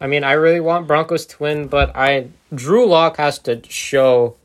I 0.00 0.06
mean, 0.06 0.22
I 0.24 0.32
really 0.32 0.60
want 0.60 0.86
Broncos 0.86 1.26
to 1.26 1.42
win, 1.42 1.66
but 1.66 1.94
I 1.96 2.28
Drew 2.54 2.86
Lock 2.86 3.16
has 3.16 3.38
to 3.40 3.60
show 3.68 4.36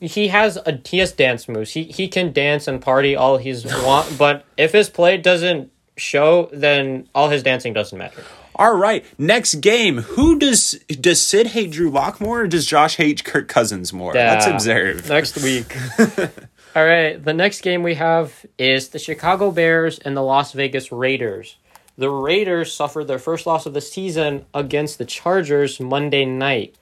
he 0.00 0.28
has 0.28 0.56
a 0.56 0.80
he 0.84 0.98
has 0.98 1.12
dance 1.12 1.48
moves. 1.48 1.72
He 1.72 1.84
he 1.84 2.08
can 2.08 2.32
dance 2.32 2.66
and 2.66 2.80
party 2.80 3.14
all 3.14 3.36
he's 3.36 3.64
want, 3.84 4.16
but 4.18 4.44
if 4.56 4.72
his 4.72 4.88
play 4.90 5.16
doesn't 5.16 5.70
show, 5.96 6.48
then 6.52 7.08
all 7.14 7.28
his 7.28 7.42
dancing 7.42 7.72
doesn't 7.72 7.96
matter. 7.98 8.22
all 8.56 8.74
right. 8.74 9.04
Next 9.18 9.56
game. 9.56 9.98
Who 9.98 10.38
does 10.38 10.72
does 10.88 11.20
Sid 11.22 11.48
hate 11.48 11.70
Drew 11.72 11.90
Lock 11.90 12.20
more, 12.20 12.42
or 12.42 12.46
does 12.46 12.66
Josh 12.66 12.96
hate 12.96 13.24
Kirk 13.24 13.48
Cousins 13.48 13.92
more? 13.92 14.12
Let's 14.14 14.46
Yeah. 14.46 14.54
observe. 14.54 15.08
next 15.08 15.36
week. 15.42 15.76
All 16.76 16.84
right, 16.86 17.20
the 17.22 17.34
next 17.34 17.62
game 17.62 17.82
we 17.82 17.94
have 17.96 18.46
is 18.56 18.90
the 18.90 19.00
Chicago 19.00 19.50
Bears 19.50 19.98
and 19.98 20.16
the 20.16 20.22
Las 20.22 20.52
Vegas 20.52 20.92
Raiders. 20.92 21.56
The 21.98 22.08
Raiders 22.08 22.72
suffered 22.72 23.08
their 23.08 23.18
first 23.18 23.44
loss 23.44 23.66
of 23.66 23.74
the 23.74 23.80
season 23.80 24.46
against 24.54 24.98
the 24.98 25.04
Chargers 25.04 25.80
Monday 25.80 26.24
night. 26.24 26.76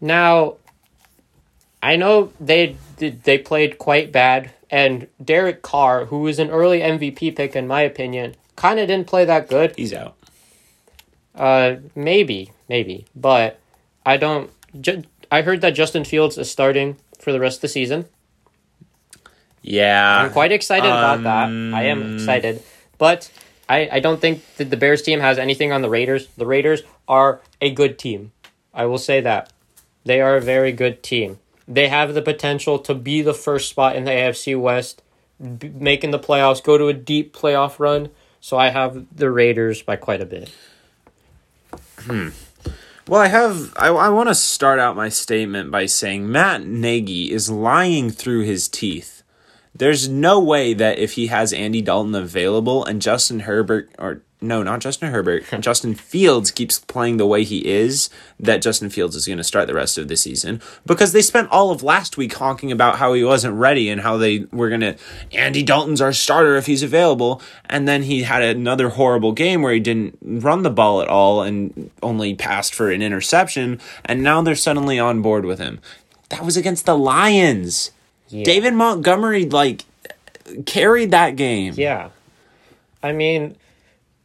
Now, 0.00 0.54
I 1.82 1.96
know 1.96 2.32
they 2.40 2.76
they 2.98 3.38
played 3.38 3.78
quite 3.78 4.12
bad, 4.12 4.50
and 4.70 5.08
Derek 5.22 5.62
Carr, 5.62 6.06
who 6.06 6.20
was 6.20 6.38
an 6.38 6.50
early 6.50 6.80
MVP 6.80 7.34
pick 7.34 7.56
in 7.56 7.66
my 7.66 7.82
opinion, 7.82 8.36
kind 8.56 8.78
of 8.78 8.86
didn't 8.86 9.08
play 9.08 9.24
that 9.24 9.48
good. 9.48 9.74
He's 9.76 9.92
out. 9.92 10.14
Uh, 11.34 11.76
maybe, 11.94 12.52
maybe, 12.68 13.06
but 13.16 13.58
I 14.06 14.16
don't. 14.16 14.50
Ju- 14.80 15.04
I 15.30 15.42
heard 15.42 15.60
that 15.62 15.70
Justin 15.70 16.04
Fields 16.04 16.36
is 16.38 16.50
starting 16.50 16.96
for 17.18 17.32
the 17.32 17.40
rest 17.40 17.56
of 17.58 17.62
the 17.62 17.68
season. 17.68 18.04
Yeah. 19.62 20.22
I'm 20.24 20.32
quite 20.32 20.52
excited 20.52 20.88
about 20.88 21.22
that. 21.22 21.48
I 21.48 21.84
am 21.84 22.02
Um, 22.02 22.14
excited, 22.16 22.62
but 22.98 23.30
I, 23.68 23.88
I 23.92 24.00
don't 24.00 24.20
think 24.20 24.42
that 24.56 24.70
the 24.70 24.76
Bears 24.76 25.02
team 25.02 25.20
has 25.20 25.38
anything 25.38 25.72
on 25.72 25.82
the 25.82 25.88
Raiders. 25.88 26.26
The 26.36 26.46
Raiders 26.46 26.82
are 27.08 27.40
a 27.60 27.70
good 27.70 27.98
team. 27.98 28.32
I 28.74 28.86
will 28.86 28.98
say 28.98 29.20
that 29.20 29.52
they 30.04 30.20
are 30.20 30.36
a 30.36 30.40
very 30.40 30.72
good 30.72 31.02
team. 31.02 31.38
They 31.72 31.88
have 31.88 32.12
the 32.12 32.22
potential 32.22 32.78
to 32.80 32.94
be 32.94 33.22
the 33.22 33.32
first 33.32 33.70
spot 33.70 33.96
in 33.96 34.04
the 34.04 34.10
AFC 34.10 34.60
West, 34.60 35.02
b- 35.58 35.72
making 35.74 36.10
the 36.10 36.18
playoffs, 36.18 36.62
go 36.62 36.76
to 36.76 36.88
a 36.88 36.92
deep 36.92 37.34
playoff 37.34 37.78
run. 37.78 38.10
So 38.40 38.58
I 38.58 38.68
have 38.68 39.06
the 39.16 39.30
Raiders 39.30 39.80
by 39.80 39.96
quite 39.96 40.20
a 40.20 40.26
bit. 40.26 40.50
Hmm. 42.00 42.30
Well, 43.08 43.20
I 43.20 43.28
have. 43.28 43.72
I, 43.76 43.88
I 43.88 44.08
want 44.10 44.28
to 44.28 44.34
start 44.34 44.78
out 44.78 44.96
my 44.96 45.08
statement 45.08 45.70
by 45.70 45.86
saying 45.86 46.30
Matt 46.30 46.64
Nagy 46.66 47.32
is 47.32 47.50
lying 47.50 48.10
through 48.10 48.42
his 48.42 48.68
teeth. 48.68 49.21
There's 49.74 50.08
no 50.08 50.38
way 50.38 50.74
that 50.74 50.98
if 50.98 51.12
he 51.12 51.28
has 51.28 51.52
Andy 51.52 51.80
Dalton 51.80 52.14
available 52.14 52.84
and 52.84 53.00
Justin 53.00 53.40
Herbert, 53.40 53.90
or 53.98 54.22
no, 54.42 54.62
not 54.62 54.80
Justin 54.80 55.10
Herbert, 55.10 55.44
Justin 55.60 55.94
Fields 55.94 56.50
keeps 56.50 56.78
playing 56.80 57.16
the 57.16 57.26
way 57.26 57.42
he 57.42 57.66
is, 57.66 58.10
that 58.38 58.60
Justin 58.60 58.90
Fields 58.90 59.16
is 59.16 59.26
going 59.26 59.38
to 59.38 59.44
start 59.44 59.68
the 59.68 59.74
rest 59.74 59.96
of 59.96 60.08
the 60.08 60.16
season 60.16 60.60
because 60.84 61.12
they 61.12 61.22
spent 61.22 61.48
all 61.50 61.70
of 61.70 61.82
last 61.82 62.18
week 62.18 62.34
honking 62.34 62.70
about 62.70 62.96
how 62.96 63.14
he 63.14 63.24
wasn't 63.24 63.54
ready 63.54 63.88
and 63.88 64.02
how 64.02 64.18
they 64.18 64.40
were 64.52 64.68
going 64.68 64.82
to. 64.82 64.96
Andy 65.32 65.62
Dalton's 65.62 66.02
our 66.02 66.12
starter 66.12 66.56
if 66.56 66.66
he's 66.66 66.82
available, 66.82 67.40
and 67.64 67.88
then 67.88 68.02
he 68.02 68.24
had 68.24 68.42
another 68.42 68.90
horrible 68.90 69.32
game 69.32 69.62
where 69.62 69.72
he 69.72 69.80
didn't 69.80 70.18
run 70.20 70.64
the 70.64 70.70
ball 70.70 71.00
at 71.00 71.08
all 71.08 71.42
and 71.42 71.90
only 72.02 72.34
passed 72.34 72.74
for 72.74 72.90
an 72.90 73.00
interception, 73.00 73.80
and 74.04 74.22
now 74.22 74.42
they're 74.42 74.54
suddenly 74.54 74.98
on 74.98 75.22
board 75.22 75.46
with 75.46 75.58
him. 75.58 75.80
That 76.28 76.44
was 76.44 76.58
against 76.58 76.84
the 76.84 76.96
Lions. 76.96 77.90
David 78.32 78.74
Montgomery 78.74 79.44
like 79.46 79.84
carried 80.66 81.10
that 81.12 81.36
game. 81.36 81.74
Yeah. 81.76 82.10
I 83.02 83.12
mean, 83.12 83.56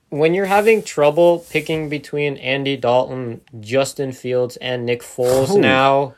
when 0.09 0.33
you're 0.33 0.45
having 0.45 0.83
trouble 0.83 1.45
picking 1.49 1.89
between 1.89 2.37
Andy 2.37 2.77
Dalton, 2.77 3.41
Justin 3.59 4.11
Fields, 4.13 4.55
and 4.57 4.85
Nick 4.85 5.01
Foles 5.01 5.49
Oh. 5.51 5.57
now, 5.59 6.15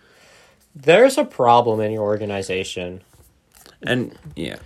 there's 0.76 1.18
a 1.18 1.26
problem 1.26 1.80
in 1.82 1.92
your 1.92 2.04
organization. 2.04 3.02
And 3.82 4.16
yeah. 4.36 4.58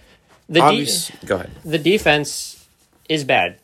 The, 0.49 0.59
de- 0.59 0.65
Obvious, 0.65 1.11
go 1.25 1.35
ahead. 1.35 1.51
the 1.63 1.77
defense 1.79 2.67
is 3.07 3.23
bad. 3.23 3.57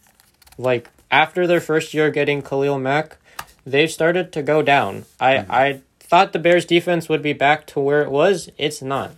Like, 0.58 0.90
after 1.12 1.46
their 1.48 1.60
first 1.60 1.94
year 1.94 2.10
getting 2.12 2.42
Khalil 2.42 2.80
Mack, 2.80 3.18
they've 3.66 3.92
started 3.92 4.32
to 4.34 4.42
go 4.42 4.62
down. 4.62 5.06
I, 5.20 5.34
Mm-hmm. 5.38 5.52
I 5.52 5.82
thought 6.00 6.34
the 6.34 6.40
Bears 6.40 6.66
defense 6.66 7.08
would 7.10 7.22
be 7.22 7.34
back 7.34 7.68
to 7.68 7.80
where 7.80 8.02
it 8.02 8.10
was. 8.10 8.50
It's 8.58 8.82
not. 8.82 9.12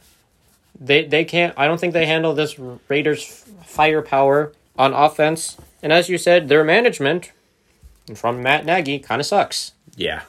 They 0.82 1.06
they 1.06 1.24
can't. 1.24 1.54
I 1.58 1.67
don't 1.67 1.80
think 1.80 1.94
they 1.94 2.08
handle 2.08 2.34
this 2.34 2.58
Raiders 2.89 3.46
firepower 3.63 4.52
on 4.78 4.94
offense. 4.94 5.58
And 5.84 5.94
as 5.94 6.10
you 6.10 6.17
said, 6.17 6.50
their 6.50 6.63
management 6.63 7.32
from 8.15 8.41
Matt 8.41 8.65
Nagy 8.65 9.00
kind 9.00 9.22
of 9.22 9.26
sucks. 9.26 9.74
Yeah. 9.96 10.24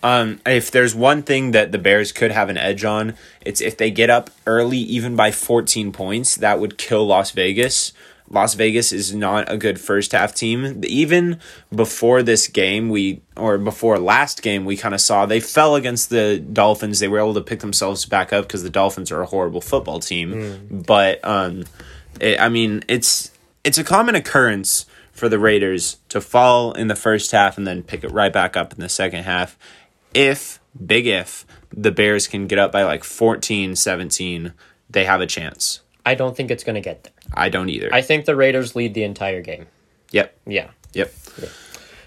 Um, 0.00 0.40
if 0.46 0.70
there's 0.70 0.94
one 0.94 1.22
thing 1.22 1.50
that 1.50 1.72
the 1.72 1.78
Bears 1.78 2.12
could 2.12 2.30
have 2.30 2.48
an 2.48 2.56
edge 2.56 2.84
on, 2.84 3.14
it's 3.44 3.60
if 3.60 3.76
they 3.76 3.90
get 3.90 4.10
up 4.10 4.30
early, 4.46 4.78
even 4.78 5.16
by 5.16 5.32
14 5.32 5.90
points, 5.90 6.36
that 6.36 6.60
would 6.60 6.78
kill 6.78 7.04
Las 7.04 7.32
Vegas. 7.32 7.92
Las 8.30 8.54
Vegas 8.54 8.92
is 8.92 9.14
not 9.14 9.50
a 9.50 9.56
good 9.56 9.80
first 9.80 10.12
half 10.12 10.34
team. 10.34 10.82
Even 10.84 11.40
before 11.74 12.22
this 12.22 12.46
game, 12.46 12.88
we 12.90 13.22
or 13.36 13.56
before 13.58 13.98
last 13.98 14.42
game, 14.42 14.64
we 14.64 14.76
kind 14.76 14.94
of 14.94 15.00
saw 15.00 15.24
they 15.26 15.40
fell 15.40 15.74
against 15.76 16.10
the 16.10 16.38
Dolphins. 16.38 17.00
They 17.00 17.08
were 17.08 17.18
able 17.18 17.34
to 17.34 17.40
pick 17.40 17.60
themselves 17.60 18.04
back 18.04 18.32
up 18.32 18.46
because 18.46 18.62
the 18.62 18.70
Dolphins 18.70 19.10
are 19.10 19.22
a 19.22 19.26
horrible 19.26 19.60
football 19.60 20.00
team. 20.00 20.32
But 20.70 21.24
um, 21.24 21.64
it, 22.20 22.40
I 22.40 22.48
mean, 22.48 22.84
it's 22.88 23.30
it's 23.64 23.78
a 23.78 23.84
common 23.84 24.14
occurrence 24.14 24.86
for 25.12 25.28
the 25.28 25.38
Raiders 25.38 25.98
to 26.08 26.20
fall 26.20 26.72
in 26.72 26.88
the 26.88 26.94
first 26.94 27.32
half 27.32 27.58
and 27.58 27.66
then 27.66 27.82
pick 27.82 28.04
it 28.04 28.10
right 28.10 28.32
back 28.32 28.56
up 28.56 28.72
in 28.72 28.80
the 28.80 28.88
second 28.88 29.24
half. 29.24 29.58
If, 30.14 30.60
big 30.86 31.06
if, 31.06 31.44
the 31.70 31.90
Bears 31.90 32.28
can 32.28 32.46
get 32.46 32.58
up 32.58 32.72
by 32.72 32.84
like 32.84 33.04
14, 33.04 33.76
17, 33.76 34.52
they 34.88 35.04
have 35.04 35.20
a 35.20 35.26
chance. 35.26 35.80
I 36.08 36.14
don't 36.14 36.34
think 36.34 36.50
it's 36.50 36.64
going 36.64 36.74
to 36.74 36.80
get 36.80 37.04
there. 37.04 37.12
I 37.34 37.50
don't 37.50 37.68
either. 37.68 37.90
I 37.92 38.00
think 38.00 38.24
the 38.24 38.34
Raiders 38.34 38.74
lead 38.74 38.94
the 38.94 39.02
entire 39.02 39.42
game. 39.42 39.66
yep. 40.10 40.34
Yeah. 40.46 40.70
Yep. 40.94 41.12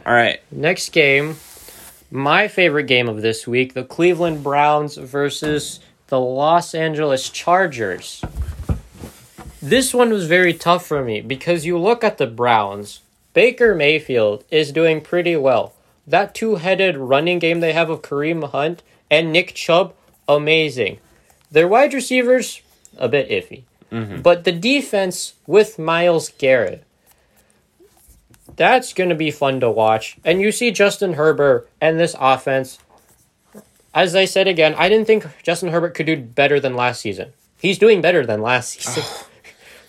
All 0.07 0.13
right. 0.13 0.39
Next 0.51 0.89
game, 0.89 1.35
my 2.09 2.47
favorite 2.47 2.87
game 2.87 3.07
of 3.07 3.21
this 3.21 3.45
week 3.45 3.75
the 3.75 3.83
Cleveland 3.83 4.43
Browns 4.43 4.95
versus 4.97 5.81
the 6.07 6.19
Los 6.19 6.73
Angeles 6.73 7.29
Chargers. 7.29 8.25
This 9.61 9.93
one 9.93 10.09
was 10.09 10.25
very 10.25 10.55
tough 10.55 10.83
for 10.83 11.03
me 11.03 11.21
because 11.21 11.67
you 11.67 11.77
look 11.77 12.03
at 12.03 12.17
the 12.17 12.25
Browns, 12.25 13.01
Baker 13.33 13.75
Mayfield 13.75 14.43
is 14.49 14.71
doing 14.71 15.01
pretty 15.01 15.35
well. 15.35 15.73
That 16.07 16.33
two 16.33 16.55
headed 16.55 16.97
running 16.97 17.37
game 17.37 17.59
they 17.59 17.73
have 17.73 17.91
of 17.91 18.01
Kareem 18.01 18.49
Hunt 18.49 18.81
and 19.11 19.31
Nick 19.31 19.53
Chubb, 19.53 19.93
amazing. 20.27 20.97
Their 21.51 21.67
wide 21.67 21.93
receivers, 21.93 22.63
a 22.97 23.07
bit 23.07 23.29
iffy. 23.29 23.65
But 23.91 24.45
the 24.45 24.53
defense 24.53 25.33
with 25.45 25.77
Myles 25.77 26.29
Garrett, 26.37 26.85
that's 28.55 28.93
going 28.93 29.09
to 29.09 29.15
be 29.15 29.31
fun 29.31 29.59
to 29.59 29.69
watch. 29.69 30.17
And 30.23 30.39
you 30.41 30.51
see 30.53 30.71
Justin 30.71 31.13
Herbert 31.13 31.69
and 31.81 31.99
this 31.99 32.15
offense. 32.17 32.79
As 33.93 34.15
I 34.15 34.23
said 34.23 34.47
again, 34.47 34.73
I 34.77 34.87
didn't 34.87 35.07
think 35.07 35.25
Justin 35.43 35.69
Herbert 35.69 35.93
could 35.93 36.05
do 36.05 36.15
better 36.15 36.57
than 36.59 36.75
last 36.75 37.01
season. 37.01 37.33
He's 37.59 37.77
doing 37.77 38.01
better 38.01 38.25
than 38.25 38.41
last 38.41 38.71
season. 38.79 39.03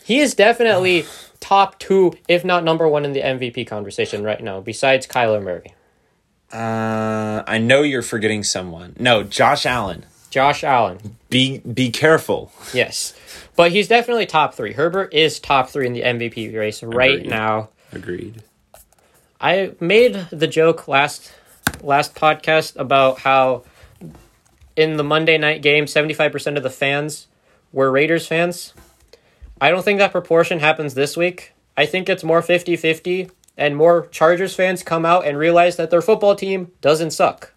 he 0.05 0.19
is 0.19 0.35
definitely 0.35 1.05
top 1.41 1.79
two, 1.79 2.15
if 2.27 2.45
not 2.45 2.65
number 2.65 2.89
one, 2.89 3.05
in 3.05 3.13
the 3.13 3.21
MVP 3.21 3.69
conversation 3.69 4.25
right 4.25 4.43
now, 4.43 4.61
besides 4.61 5.07
Kyler 5.07 5.43
Murray. 5.43 5.75
Uh, 6.53 7.43
I 7.47 7.59
know 7.59 7.83
you're 7.83 8.03
forgetting 8.03 8.43
someone. 8.43 8.97
No, 8.99 9.23
Josh 9.23 9.65
Allen. 9.65 10.05
Josh 10.33 10.65
Allen, 10.65 11.17
Be 11.29 11.59
be 11.59 11.91
careful. 11.91 12.51
yes. 12.73 13.13
But 13.55 13.71
he's 13.71 13.87
definitely 13.87 14.25
top 14.25 14.55
three. 14.55 14.73
Herbert 14.73 15.13
is 15.13 15.39
top 15.39 15.69
three 15.69 15.87
in 15.87 15.93
the 15.93 16.01
MVP 16.01 16.57
race 16.57 16.83
right 16.83 17.17
Agreed. 17.17 17.29
now. 17.29 17.69
Agreed. 17.93 18.43
I 19.39 19.73
made 19.79 20.15
the 20.31 20.47
joke 20.47 20.89
last 20.89 21.31
last 21.83 22.15
podcast 22.15 22.77
about 22.77 23.19
how 23.19 23.65
in 24.75 24.97
the 24.97 25.05
Monday 25.05 25.37
night 25.37 25.61
game, 25.61 25.85
75% 25.85 26.57
of 26.57 26.63
the 26.63 26.71
fans 26.71 27.27
were 27.71 27.91
Raiders 27.91 28.27
fans. 28.27 28.73
I 29.61 29.71
don't 29.71 29.85
think 29.85 29.99
that 29.99 30.13
proportion 30.13 30.61
happens 30.61 30.95
this 30.95 31.15
week. 31.15 31.53
I 31.77 31.85
think 31.85 32.09
it's 32.09 32.25
more 32.25 32.41
50 32.41 32.75
50, 32.77 33.31
and 33.59 33.77
more 33.77 34.07
Chargers 34.07 34.55
fans 34.55 34.83
come 34.83 35.05
out 35.05 35.27
and 35.27 35.37
realize 35.37 35.77
that 35.77 35.91
their 35.91 36.01
football 36.01 36.35
team 36.35 36.73
doesn't 36.81 37.11
suck. 37.11 37.53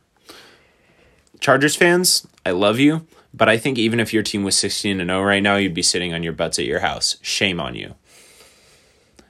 Chargers 1.39 1.75
fans, 1.77 2.27
I 2.45 2.51
love 2.51 2.79
you, 2.79 3.07
but 3.33 3.49
I 3.49 3.57
think 3.57 3.77
even 3.77 3.99
if 3.99 4.13
your 4.13 4.23
team 4.23 4.43
was 4.43 4.57
16 4.57 5.01
and 5.01 5.09
0 5.09 5.23
right 5.23 5.41
now, 5.41 5.55
you'd 5.55 5.73
be 5.73 5.81
sitting 5.81 6.13
on 6.13 6.21
your 6.23 6.33
butts 6.33 6.59
at 6.59 6.65
your 6.65 6.79
house. 6.79 7.17
Shame 7.21 7.59
on 7.59 7.75
you. 7.75 7.95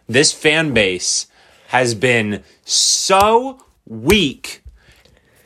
This 0.08 0.32
fan 0.32 0.74
base 0.74 1.28
has 1.68 1.96
been 1.96 2.44
so 2.66 3.66
weak. 3.88 4.62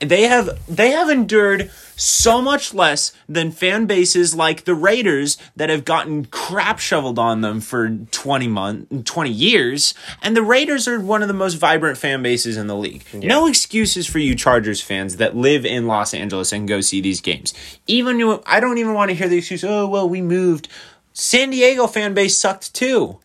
They 0.02 0.24
have 0.24 0.50
they 0.68 0.92
have 0.92 1.10
endured 1.10 1.72
so 1.98 2.42
much 2.42 2.74
less 2.74 3.12
than 3.28 3.52
fan 3.52 3.86
bases 3.86 4.34
like 4.34 4.64
the 4.64 4.74
Raiders 4.74 5.38
that 5.58 5.70
have 5.70 5.84
gotten 5.84 6.24
crap 6.26 6.80
shoveled 6.80 7.20
on 7.20 7.42
them 7.42 7.60
for 7.60 7.90
20 7.90 8.48
month 8.48 9.04
20 9.06 9.30
years 9.30 9.94
and 10.22 10.38
the 10.38 10.42
Raiders 10.42 10.88
are 10.88 11.00
one 11.02 11.22
of 11.22 11.28
the 11.28 11.34
most 11.34 11.56
vibrant 11.56 11.98
fan 11.98 12.24
bases 12.24 12.56
in 12.56 12.68
the 12.68 12.76
league. 12.78 13.04
No 13.14 13.48
excuses 13.48 14.08
for 14.08 14.20
you 14.20 14.34
Chargers 14.36 14.82
fans 14.82 15.18
that 15.18 15.36
live 15.36 15.66
in 15.66 15.88
Los 15.88 16.14
Angeles 16.14 16.54
and 16.54 16.68
go 16.70 16.80
see 16.80 17.02
these 17.02 17.20
games. 17.20 17.54
Even 17.86 18.18
you- 18.20 18.42
I 18.46 18.62
don't 18.62 18.78
even 18.78 18.94
want 18.94 19.10
to 19.12 19.16
hear 19.16 19.28
the 19.28 19.38
excuse, 19.40 19.66
"Oh, 19.66 19.86
well, 19.88 20.08
we 20.08 20.22
moved." 20.22 20.70
San 21.12 21.50
Diego 21.50 21.86
fan 21.88 22.14
base 22.14 22.38
sucked 22.38 22.74
too. 22.74 23.20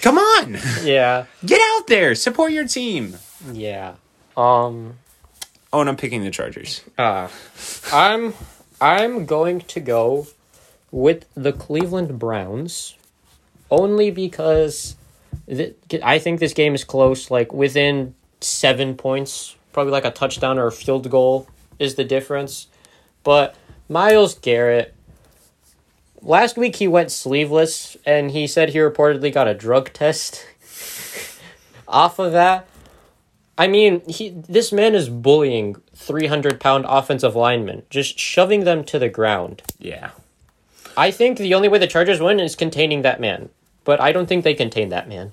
Come 0.00 0.16
on. 0.18 0.58
Yeah. 0.82 1.26
Get 1.44 1.60
out 1.60 1.86
there, 1.88 2.14
support 2.14 2.52
your 2.52 2.66
team. 2.66 3.16
Yeah. 3.52 3.94
Um 4.36 4.94
Oh, 5.72 5.80
and 5.80 5.88
I'm 5.88 5.96
picking 5.96 6.22
the 6.22 6.30
Chargers. 6.30 6.82
uh 6.98 7.28
I'm 7.92 8.34
I'm 8.80 9.26
going 9.26 9.60
to 9.62 9.80
go 9.80 10.26
with 10.90 11.26
the 11.34 11.52
Cleveland 11.52 12.18
Browns 12.18 12.96
only 13.70 14.10
because 14.10 14.94
th- 15.48 15.74
I 16.02 16.18
think 16.18 16.38
this 16.38 16.52
game 16.52 16.74
is 16.74 16.84
close 16.84 17.30
like 17.30 17.52
within 17.52 18.14
7 18.40 18.94
points, 18.96 19.56
probably 19.72 19.92
like 19.92 20.04
a 20.04 20.10
touchdown 20.10 20.58
or 20.58 20.66
a 20.66 20.72
field 20.72 21.10
goal 21.10 21.48
is 21.78 21.94
the 21.96 22.04
difference. 22.04 22.68
But 23.24 23.56
Myles 23.88 24.34
Garrett 24.38 24.94
last 26.22 26.56
week 26.56 26.76
he 26.76 26.86
went 26.86 27.10
sleeveless 27.10 27.96
and 28.06 28.30
he 28.30 28.46
said 28.46 28.70
he 28.70 28.78
reportedly 28.78 29.32
got 29.32 29.48
a 29.48 29.54
drug 29.54 29.92
test 29.92 30.46
off 31.88 32.18
of 32.18 32.32
that. 32.32 32.68
I 33.56 33.66
mean, 33.68 34.02
he 34.08 34.30
this 34.30 34.72
man 34.72 34.94
is 34.94 35.08
bullying 35.08 35.76
three 35.94 36.26
hundred 36.26 36.60
pound 36.60 36.84
offensive 36.88 37.36
linemen, 37.36 37.82
just 37.90 38.18
shoving 38.18 38.64
them 38.64 38.84
to 38.84 38.98
the 38.98 39.08
ground. 39.08 39.62
Yeah. 39.78 40.10
I 40.96 41.10
think 41.10 41.38
the 41.38 41.54
only 41.54 41.68
way 41.68 41.78
the 41.78 41.86
Chargers 41.86 42.20
win 42.20 42.40
is 42.40 42.54
containing 42.56 43.02
that 43.02 43.20
man, 43.20 43.50
but 43.84 44.00
I 44.00 44.12
don't 44.12 44.26
think 44.26 44.44
they 44.44 44.54
contain 44.54 44.90
that 44.90 45.08
man. 45.08 45.32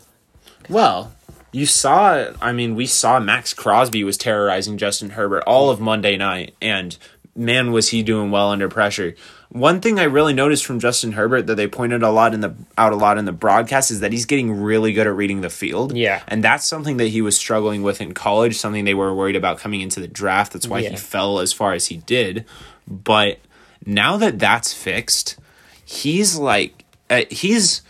Well, 0.70 1.14
you 1.52 1.66
saw, 1.66 2.32
I 2.42 2.52
mean, 2.52 2.76
we 2.76 2.88
saw 2.88 3.20
Maxx 3.20 3.54
Crosby 3.54 4.04
was 4.04 4.18
terrorizing 4.18 4.78
Justin 4.78 5.12
Herbert 5.12 5.44
all 5.46 5.70
of 5.70 5.80
Monday 5.80 6.18
night, 6.18 6.56
and 6.62 6.98
man, 7.36 7.72
was 7.72 7.90
he 7.90 8.04
doing 8.04 8.32
well 8.32 8.50
under 8.50 8.68
pressure. 8.70 9.16
One 9.50 9.82
thing 9.82 10.00
I 10.00 10.04
really 10.04 10.34
noticed 10.34 10.66
from 10.66 10.80
Justin 10.80 11.12
Herbert 11.14 11.48
that 11.48 11.56
they 11.56 11.68
pointed 11.68 12.04
a 12.04 12.10
lot 12.10 12.34
in 12.34 12.40
the 12.40 12.56
out 12.78 12.94
a 12.94 12.96
lot 12.96 13.18
in 13.18 13.26
the 13.26 13.32
broadcast 13.34 13.92
is 13.92 14.00
that 14.00 14.12
he's 14.14 14.26
getting 14.26 14.62
really 14.62 14.94
good 14.94 15.08
at 15.08 15.14
reading 15.16 15.42
the 15.42 15.50
field. 15.50 15.96
Yeah. 15.96 16.22
And 16.28 16.42
that's 16.44 16.66
something 16.66 16.98
that 16.98 17.08
he 17.10 17.22
was 17.22 17.38
struggling 17.38 17.84
with 17.84 18.00
in 18.00 18.14
college, 18.14 18.58
something 18.58 18.86
they 18.86 18.94
were 18.94 19.14
worried 19.14 19.36
about 19.36 19.60
coming 19.60 19.82
into 19.82 20.00
the 20.00 20.08
draft. 20.08 20.54
That's 20.54 20.68
why 20.68 20.80
Yeah. 20.80 20.92
he 20.92 20.96
fell 20.96 21.40
as 21.40 21.52
far 21.52 21.74
as 21.74 21.88
he 21.88 21.98
did. 21.98 22.46
But 22.88 23.40
now 23.86 24.16
that 24.18 24.40
that's 24.40 24.74
fixed, 24.74 25.38
he's 25.84 26.38
like 26.38 26.86
uh, 27.10 27.24
he's 27.30 27.82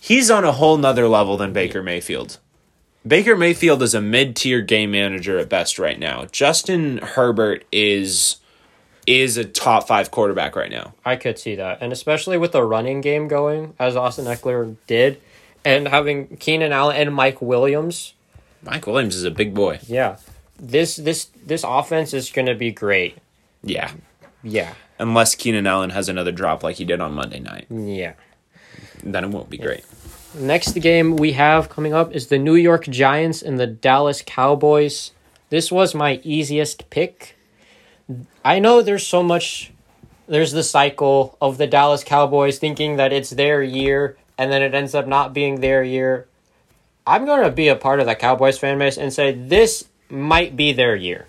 he's 0.00 0.30
on 0.30 0.44
a 0.44 0.52
whole 0.52 0.78
nother 0.78 1.08
level 1.08 1.36
than 1.36 1.52
Baker 1.52 1.82
Mayfield. 1.82 2.38
Baker 3.06 3.36
Mayfield 3.36 3.82
is 3.82 3.94
a 3.94 4.00
mid-tier 4.00 4.60
game 4.62 4.92
manager 4.92 5.36
at 5.38 5.48
best 5.48 5.78
right 5.78 5.98
now. 5.98 6.24
Justin 6.30 6.98
Herbert 6.98 7.64
is 7.72 8.36
is 9.06 9.36
a 9.36 9.44
top 9.44 9.86
5 9.88 10.10
quarterback 10.10 10.54
right 10.56 10.70
now. 10.70 10.94
I 11.04 11.16
could 11.16 11.38
see 11.38 11.54
that, 11.56 11.78
and 11.80 11.92
especially 11.92 12.38
with 12.38 12.52
the 12.52 12.62
running 12.62 13.00
game 13.00 13.28
going 13.28 13.74
as 13.78 13.96
Austin 13.96 14.26
Ekeler 14.26 14.76
did, 14.86 15.20
and 15.64 15.88
having 15.88 16.36
Keenan 16.38 16.72
Allen 16.72 16.96
and 16.96 17.14
Mike 17.14 17.40
Williams. 17.42 18.14
Mike 18.62 18.86
Williams 18.86 19.16
is 19.16 19.24
a 19.24 19.30
big 19.30 19.54
boy. 19.54 19.80
Yeah, 19.86 20.16
this 20.58 20.96
this 20.96 21.26
this 21.44 21.64
offense 21.66 22.14
is 22.14 22.30
going 22.30 22.46
to 22.46 22.54
be 22.54 22.70
great. 22.70 23.16
Yeah. 23.62 23.92
Yeah, 24.44 24.74
Unless 24.98 25.36
Keenan 25.36 25.68
Allen 25.68 25.90
has 25.90 26.08
another 26.08 26.32
drop 26.32 26.64
like 26.64 26.74
he 26.76 26.84
did 26.84 27.00
on 27.00 27.12
Monday 27.14 27.38
night. 27.38 27.66
yeah. 27.70 28.14
Then 29.04 29.22
it 29.24 29.30
won't 29.30 29.50
be 29.50 29.58
great. 29.58 29.84
Next 30.34 30.72
game 30.80 31.16
we 31.16 31.32
have 31.32 31.68
coming 31.68 31.92
up 31.92 32.12
is 32.12 32.26
the 32.26 32.38
New 32.38 32.54
York 32.56 32.84
Giants 32.88 33.40
and 33.42 33.60
the 33.60 33.66
Dallas 33.68 34.22
Cowboys. 34.26 35.12
This 35.50 35.70
was 35.70 35.94
my 35.94 36.20
easiest 36.24 36.88
pick. 36.90 37.36
I 38.44 38.58
know 38.58 38.82
there's 38.82 39.06
so 39.06 39.22
much 39.22 39.72
there's 40.26 40.52
the 40.52 40.62
cycle 40.62 41.36
of 41.40 41.58
the 41.58 41.66
Dallas 41.66 42.04
Cowboys 42.04 42.58
thinking 42.58 42.96
that 42.96 43.12
it's 43.12 43.30
their 43.30 43.62
year 43.62 44.16
and 44.38 44.50
then 44.50 44.62
it 44.62 44.74
ends 44.74 44.94
up 44.94 45.06
not 45.06 45.34
being 45.34 45.60
their 45.60 45.82
year. 45.82 46.26
I'm 47.06 47.24
going 47.24 47.42
to 47.42 47.50
be 47.50 47.68
a 47.68 47.76
part 47.76 48.00
of 48.00 48.06
the 48.06 48.14
Cowboys 48.14 48.58
fan 48.58 48.78
base 48.78 48.96
and 48.96 49.12
say 49.12 49.32
this 49.32 49.86
might 50.08 50.56
be 50.56 50.72
their 50.72 50.96
year. 50.96 51.26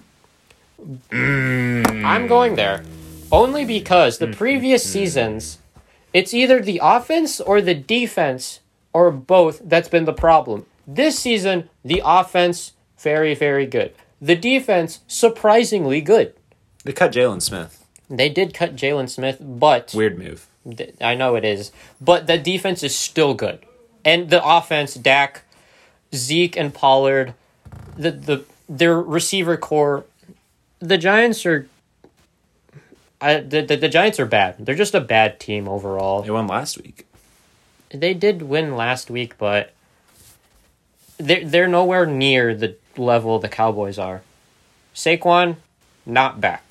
Mm. 1.10 2.06
I'm 2.06 2.28
going 2.28 2.56
there 2.56 2.84
only 3.32 3.66
because 3.66 4.18
the 4.18 4.28
mm. 4.28 4.36
previous 4.36 4.84
seasons 4.84 5.58
it's 6.14 6.34
either 6.34 6.62
the 6.62 6.80
offense 6.82 7.42
or 7.42 7.60
the 7.60 7.74
defense 7.74 8.60
or 8.94 9.12
both 9.12 9.62
that's 9.64 9.90
been 9.90 10.06
the 10.06 10.14
problem. 10.14 10.68
This 10.86 11.18
season, 11.18 11.70
the 11.84 12.02
offense, 12.06 12.74
very, 13.00 13.34
very 13.34 13.66
good. 13.66 13.94
The 14.22 14.36
defense, 14.36 15.00
surprisingly 15.08 16.02
good. 16.02 16.34
They 16.84 16.94
cut 16.94 17.12
Jaylon 17.12 17.42
Smith. 17.42 17.86
They 18.10 18.30
did 18.30 18.54
cut 18.54 18.76
Jaylon 18.76 19.10
Smith, 19.10 19.38
but 19.40 19.94
Weird 19.96 20.18
move. 20.20 20.48
th- 20.70 20.96
I 21.02 21.16
know 21.16 21.36
it 21.36 21.46
is. 21.46 21.72
But 22.02 22.28
the 22.28 22.38
defense 22.38 22.84
is 22.84 22.96
still 22.96 23.34
good. 23.34 23.60
And 24.06 24.30
the 24.30 24.46
offense, 24.46 24.94
Dak, 24.96 25.44
Zeke, 26.14 26.58
and 26.58 26.74
Pollard, 26.74 27.34
the, 27.96 28.12
the 28.12 28.46
their 28.68 29.00
receiver 29.02 29.58
core, 29.58 30.06
the 30.80 30.98
Giants 30.98 31.46
are. 31.46 31.68
I, 33.22 33.40
the, 33.40 33.62
the, 33.62 33.78
the 33.78 33.88
Giants 33.90 34.20
are 34.20 34.26
bad. 34.26 34.58
They're 34.60 34.76
just 34.76 34.94
a 34.94 35.00
bad 35.00 35.40
team 35.40 35.70
overall. 35.70 36.22
They 36.22 36.32
won 36.32 36.48
last 36.48 36.78
week. 36.82 37.06
They 37.90 38.14
did 38.14 38.42
win 38.42 38.76
last 38.76 39.10
week, 39.10 39.38
but 39.38 39.74
they're 41.18 41.46
they're 41.46 41.68
nowhere 41.68 42.06
near 42.06 42.54
the 42.54 42.76
level 42.98 43.40
the 43.40 43.48
Cowboys 43.48 43.98
are. 43.98 44.24
Saquon, 44.94 45.56
not 46.06 46.42
back. 46.42 46.63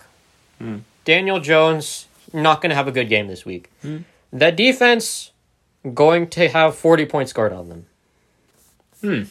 Daniel 1.05 1.41
Jones, 1.41 2.07
not 2.33 2.61
going 2.61 2.71
to 2.71 2.77
have 2.77 2.89
a 2.89 2.93
good 2.93 3.09
game 3.09 3.27
this 3.27 3.45
week. 3.45 3.71
That 4.33 4.57
defense, 4.57 5.33
going 5.95 6.29
to 6.31 6.49
have 6.49 6.77
forty 6.77 7.07
points 7.07 7.31
scored 7.31 7.53
on 7.53 7.69
them. 7.69 7.87
Hmm. 9.01 9.23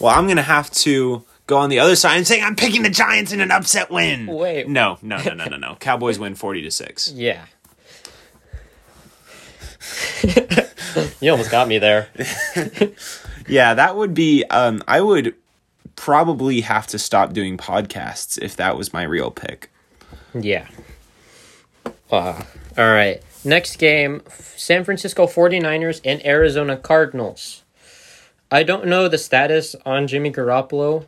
Well, 0.00 0.16
I'm 0.16 0.24
going 0.26 0.36
to 0.36 0.42
have 0.42 0.70
to 0.70 1.22
go 1.46 1.58
on 1.58 1.70
the 1.70 1.78
other 1.78 1.94
side 1.94 2.16
and 2.16 2.26
say 2.26 2.40
I'm 2.40 2.56
picking 2.56 2.82
the 2.82 2.90
Giants 2.90 3.32
in 3.32 3.40
an 3.40 3.50
upset 3.50 3.90
win. 3.90 4.26
Wait. 4.26 4.66
No, 4.68 4.98
no, 5.02 5.22
no, 5.22 5.34
no, 5.34 5.44
no, 5.44 5.56
no. 5.56 5.74
Cowboys 5.80 6.18
win 6.18 6.34
40 6.34 6.62
to 6.62 6.70
6. 6.70 7.12
Yeah. 7.12 7.44
you 11.20 11.30
almost 11.30 11.50
got 11.50 11.68
me 11.68 11.78
there. 11.78 12.08
Yeah, 13.48 13.74
that 13.74 13.96
would 13.96 14.14
be 14.14 14.44
um 14.44 14.82
I 14.86 15.00
would 15.00 15.34
probably 15.96 16.60
have 16.62 16.86
to 16.86 16.98
stop 16.98 17.32
doing 17.32 17.56
podcasts 17.56 18.38
if 18.40 18.56
that 18.56 18.76
was 18.76 18.92
my 18.92 19.02
real 19.02 19.30
pick. 19.30 19.71
Yeah. 20.34 20.68
Uh, 22.10 22.42
all 22.78 22.90
right. 22.90 23.22
Next 23.44 23.76
game 23.76 24.22
San 24.56 24.84
Francisco 24.84 25.26
49ers 25.26 26.00
and 26.04 26.24
Arizona 26.24 26.76
Cardinals. 26.76 27.62
I 28.50 28.62
don't 28.62 28.86
know 28.86 29.08
the 29.08 29.18
status 29.18 29.74
on 29.86 30.06
Jimmy 30.06 30.30
Garoppolo. 30.30 31.06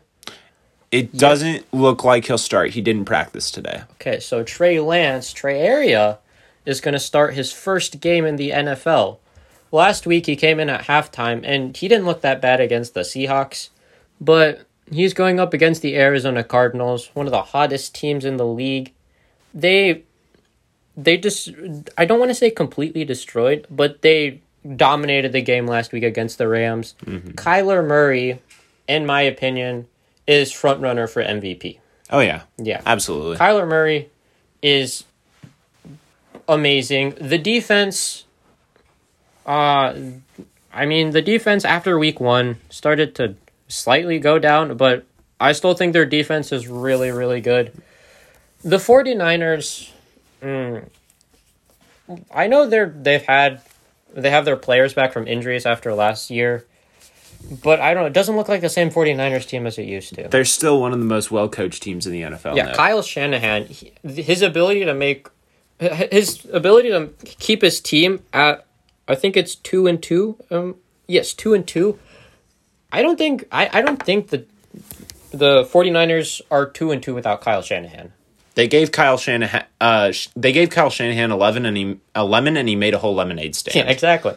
It 0.90 1.16
doesn't 1.16 1.66
look 1.72 2.04
like 2.04 2.26
he'll 2.26 2.38
start. 2.38 2.70
He 2.70 2.80
didn't 2.80 3.04
practice 3.04 3.50
today. 3.50 3.82
Okay, 3.94 4.20
so 4.20 4.42
Trey 4.42 4.80
Lance, 4.80 5.32
Trey 5.32 5.60
Area, 5.60 6.18
is 6.64 6.80
going 6.80 6.92
to 6.92 7.00
start 7.00 7.34
his 7.34 7.52
first 7.52 8.00
game 8.00 8.24
in 8.24 8.36
the 8.36 8.50
NFL. 8.50 9.18
Last 9.72 10.06
week 10.06 10.26
he 10.26 10.36
came 10.36 10.60
in 10.60 10.70
at 10.70 10.84
halftime 10.84 11.42
and 11.44 11.76
he 11.76 11.88
didn't 11.88 12.06
look 12.06 12.20
that 12.20 12.40
bad 12.40 12.60
against 12.60 12.94
the 12.94 13.00
Seahawks, 13.00 13.70
but 14.20 14.66
he's 14.90 15.14
going 15.14 15.40
up 15.40 15.52
against 15.52 15.82
the 15.82 15.96
Arizona 15.96 16.44
Cardinals, 16.44 17.10
one 17.14 17.26
of 17.26 17.32
the 17.32 17.42
hottest 17.42 17.94
teams 17.94 18.24
in 18.24 18.36
the 18.36 18.46
league. 18.46 18.92
They 19.54 20.02
they 20.96 21.16
just 21.16 21.50
I 21.96 22.04
don't 22.04 22.18
want 22.18 22.30
to 22.30 22.34
say 22.34 22.50
completely 22.50 23.04
destroyed, 23.04 23.66
but 23.70 24.02
they 24.02 24.40
dominated 24.76 25.32
the 25.32 25.42
game 25.42 25.66
last 25.66 25.92
week 25.92 26.02
against 26.02 26.38
the 26.38 26.48
Rams. 26.48 26.94
Kyler 27.04 27.86
Murray, 27.86 28.40
in 28.88 29.06
my 29.06 29.22
opinion, 29.22 29.86
is 30.26 30.52
front 30.52 30.80
runner 30.80 31.06
for 31.06 31.22
MVP. 31.22 31.78
Oh 32.10 32.20
yeah. 32.20 32.42
Yeah. 32.58 32.80
Absolutely. 32.84 33.36
Kyler 33.36 33.68
Murray 33.68 34.08
is 34.62 35.04
amazing. 36.48 37.14
The 37.20 37.38
defense, 37.38 38.24
uh, 39.46 39.94
I 40.72 40.86
mean, 40.86 41.10
the 41.10 41.22
defense 41.22 41.64
after 41.64 41.98
week 41.98 42.20
one 42.20 42.56
started 42.70 43.14
to 43.16 43.36
slightly 43.68 44.18
go 44.18 44.38
down, 44.38 44.76
but 44.76 45.04
I 45.40 45.52
still 45.52 45.74
think 45.74 45.92
their 45.92 46.06
defense 46.06 46.52
is 46.52 46.68
really, 46.68 47.10
really 47.10 47.40
good. 47.40 47.72
The 48.64 48.78
49ers, 48.78 49.90
mm, 50.42 50.88
I 52.30 52.46
know 52.46 52.66
they're 52.66 52.88
they've 52.88 53.22
had 53.22 53.60
they 54.14 54.30
have 54.30 54.44
their 54.44 54.56
players 54.56 54.94
back 54.94 55.12
from 55.12 55.26
injuries 55.28 55.66
after 55.66 55.92
last 55.94 56.30
year, 56.30 56.64
but 57.62 57.80
I 57.80 57.92
don't 57.92 58.04
know. 58.04 58.06
It 58.06 58.14
doesn't 58.14 58.36
look 58.36 58.48
like 58.48 58.62
the 58.62 58.68
same 58.70 58.90
49ers 58.90 59.46
team 59.46 59.66
as 59.66 59.76
it 59.76 59.84
used 59.84 60.14
to. 60.14 60.28
They're 60.28 60.44
still 60.46 60.80
one 60.80 60.92
of 60.92 60.98
the 60.98 61.04
most 61.04 61.30
well 61.30 61.48
coached 61.48 61.82
teams 61.82 62.06
in 62.06 62.12
the 62.12 62.22
NFL. 62.22 62.56
Yeah, 62.56 62.64
now. 62.66 62.74
Kyle 62.74 63.02
Shanahan, 63.02 63.66
he, 63.66 63.92
his 64.02 64.40
ability 64.40 64.84
to 64.86 64.94
make 64.94 65.28
his 65.78 66.46
ability 66.52 66.88
to 66.88 67.10
keep 67.24 67.62
his 67.62 67.80
team 67.80 68.22
at 68.32 68.64
I 69.06 69.14
think 69.14 69.36
it's 69.36 69.54
2 69.56 69.86
and 69.86 70.02
2. 70.02 70.36
Um 70.50 70.76
yes, 71.06 71.34
2 71.34 71.52
and 71.52 71.66
2. 71.66 71.98
I 72.92 73.02
don't 73.02 73.18
think 73.18 73.46
I 73.52 73.68
I 73.72 73.82
don't 73.82 74.02
think 74.02 74.28
the 74.28 74.46
the 75.32 75.64
49ers 75.64 76.40
are 76.50 76.64
2 76.64 76.92
and 76.92 77.02
2 77.02 77.14
without 77.14 77.40
Kyle 77.40 77.60
Shanahan. 77.60 78.12
They 78.54 78.68
gave 78.68 78.92
Kyle 78.92 79.16
Shanahan. 79.18 79.64
Uh, 79.80 80.12
they 80.36 80.52
gave 80.52 80.70
Kyle 80.70 80.90
Shanahan 80.90 81.32
eleven 81.32 81.66
and 81.66 81.76
he 81.76 81.98
a 82.14 82.24
lemon 82.24 82.56
and 82.56 82.68
he 82.68 82.76
made 82.76 82.94
a 82.94 82.98
whole 82.98 83.14
lemonade 83.14 83.54
stand. 83.56 83.74
Yeah, 83.86 83.92
exactly. 83.92 84.36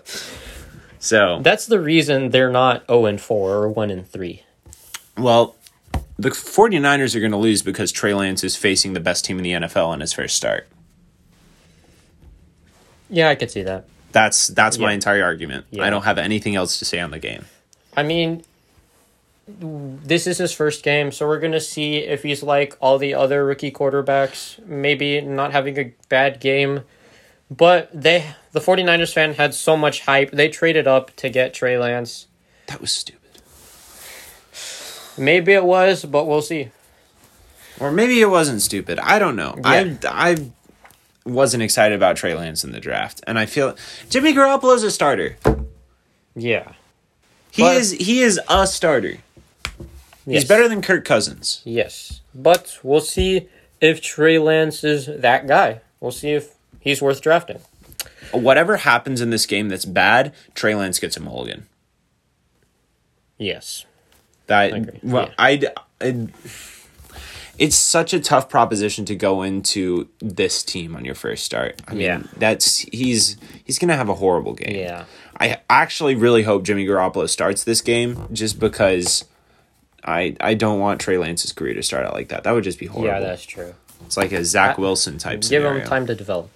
So 0.99 1.39
That's 1.43 1.67
the 1.67 1.80
reason 1.80 2.32
they're 2.32 2.51
not 2.51 2.88
0 2.88 3.06
and 3.06 3.21
4 3.21 3.53
or 3.53 3.69
1 3.69 3.91
and 3.91 4.08
3. 4.10 4.41
well, 5.15 5.56
the 6.17 6.30
49ers 6.32 7.15
are 7.15 7.19
going 7.19 7.32
to 7.32 7.38
lose 7.38 7.62
because 7.62 7.91
Trey 7.91 8.15
Lance 8.15 8.43
is 8.43 8.56
facing 8.56 8.93
the 8.93 8.99
best 8.99 9.23
team 9.23 9.38
in 9.38 9.43
the 9.43 9.51
NFL 9.51 9.86
on 9.88 9.99
his 9.99 10.12
first 10.12 10.36
start. 10.36 10.67
Yeah, 13.10 13.30
I 13.30 13.36
could 13.36 13.51
see 13.51 13.62
that. 13.63 13.86
That's 14.12 14.47
that's 14.47 14.80
my 14.80 14.93
entire 14.93 15.23
argument. 15.23 15.65
Yeah. 15.69 15.84
I 15.84 15.89
don't 15.91 16.01
have 16.03 16.17
anything 16.17 16.56
else 16.56 16.80
to 16.80 16.86
say 16.86 16.99
on 16.99 17.12
the 17.12 17.19
game. 17.19 17.45
I 17.95 18.01
mean, 18.03 18.43
this 19.47 20.27
is 20.27 20.38
his 20.38 20.51
first 20.53 20.83
game, 20.83 21.12
so 21.12 21.25
we're 21.27 21.39
going 21.39 21.53
to 21.53 21.62
see 21.62 21.97
if 21.97 22.23
he's 22.23 22.43
like 22.43 22.75
all 22.81 22.97
the 22.97 23.13
other 23.13 23.45
rookie 23.45 23.71
quarterbacks, 23.71 24.63
maybe 24.65 25.21
not 25.21 25.51
having 25.53 25.77
a 25.79 25.93
bad 26.10 26.39
game. 26.39 26.81
But 27.49 27.89
they, 27.93 28.25
the 28.51 28.60
49ers 28.60 29.13
fan 29.13 29.33
had 29.36 29.53
so 29.53 29.77
much 29.77 30.01
hype. 30.01 30.31
They 30.31 30.49
traded 30.49 30.86
up 30.86 31.15
to 31.17 31.29
get 31.29 31.53
Trey 31.53 31.77
Lance. 31.77 32.27
That 32.65 32.81
was 32.81 32.91
stupid. 32.91 33.21
Maybe 35.17 35.53
it 35.53 35.63
was, 35.63 36.03
but 36.05 36.25
we'll 36.25 36.41
see. 36.41 36.69
Or 37.79 37.91
maybe 37.91 38.19
it 38.21 38.29
wasn't 38.29 38.62
stupid. 38.62 38.99
I 38.99 39.17
don't 39.19 39.36
know. 39.36 39.55
Yeah. 39.63 39.95
I 40.03 40.31
I 40.33 40.51
wasn't 41.25 41.63
excited 41.63 41.95
about 41.95 42.17
Trey 42.17 42.33
Lance 42.33 42.63
in 42.63 42.71
the 42.71 42.79
draft, 42.79 43.21
and 43.27 43.38
I 43.39 43.45
feel 43.45 43.75
Jimmy 44.10 44.33
Garoppolo's 44.33 44.83
a 44.83 44.91
starter. 44.91 45.38
Yeah. 46.36 46.73
He 47.51 47.62
But- 47.62 47.77
is 47.77 47.91
he 47.91 48.21
is 48.21 48.39
a 48.49 48.67
starter. 48.67 49.17
Yes. 50.28 50.42
He's 50.44 50.50
better 50.50 50.68
than 50.68 50.82
Kirk 50.82 51.06
Cousins. 51.06 51.62
Yes. 51.63 52.20
But 52.36 52.78
we'll 52.84 53.00
see 53.02 53.48
if 53.82 54.02
Trey 54.02 54.38
Lance 54.38 54.84
is 54.84 55.06
that 55.08 55.48
guy. 55.48 55.80
We'll 56.02 56.12
see 56.12 56.32
if 56.34 56.54
he's 56.80 57.02
worth 57.02 57.22
drafting. 57.22 57.60
Whatever 58.32 58.78
happens 58.78 59.22
in 59.22 59.30
this 59.30 59.46
game 59.46 59.70
that's 59.70 59.86
bad, 59.86 60.34
Trey 60.54 60.76
Lance 60.76 61.00
gets 61.00 61.16
a 61.16 61.22
mulligan. 61.22 61.68
Yes. 63.38 63.86
That 64.48 64.74
agree. 64.74 65.00
well, 65.04 65.28
Yeah. 65.28 65.34
I'd, 65.38 65.66
I'd- 66.02 66.28
it's 67.58 67.76
such 67.76 68.13
a 68.13 68.20
tough 68.20 68.50
proposition 68.50 69.06
to 69.06 69.16
go 69.16 69.42
into 69.42 70.10
this 70.20 70.62
team 70.62 70.96
on 70.96 71.06
your 71.06 71.16
first 71.16 71.44
start. 71.44 71.82
I 71.88 71.94
mean, 71.94 72.02
Yeah. 72.02 72.22
that's 72.38 72.80
he's 72.80 73.36
he's 73.66 73.80
gonna 73.80 73.96
have 73.96 74.10
a 74.10 74.13
horrible 74.16 74.54
game. 74.54 74.76
Yeah. 74.76 75.06
I 75.40 75.60
actually 75.70 76.13
really 76.16 76.44
hope 76.44 76.63
Jimmy 76.63 76.86
Garoppolo 76.86 77.28
starts 77.28 77.63
this 77.63 77.82
game 77.82 78.28
just 78.32 78.60
because 78.60 79.26
I 80.03 80.36
I 80.39 80.53
don't 80.53 80.79
want 80.79 81.01
Trey 81.01 81.17
Lance's 81.17 81.51
career 81.53 81.73
to 81.73 81.83
start 81.83 82.05
out 82.05 82.13
like 82.13 82.29
that. 82.29 82.43
That 82.43 82.51
would 82.53 82.63
just 82.63 82.79
be 82.79 82.86
horrible. 82.86 83.07
Yeah, 83.13 83.19
that's 83.19 83.43
true. 83.45 83.73
it's 84.05 84.17
like 84.17 84.31
a 84.31 84.43
Zach 84.45 84.77
Wilson 84.77 85.17
type 85.17 85.41
Give 85.41 85.45
scenario. 85.45 85.79
them 85.79 85.88
time 85.88 86.07
to 86.07 86.15
develop. 86.15 86.49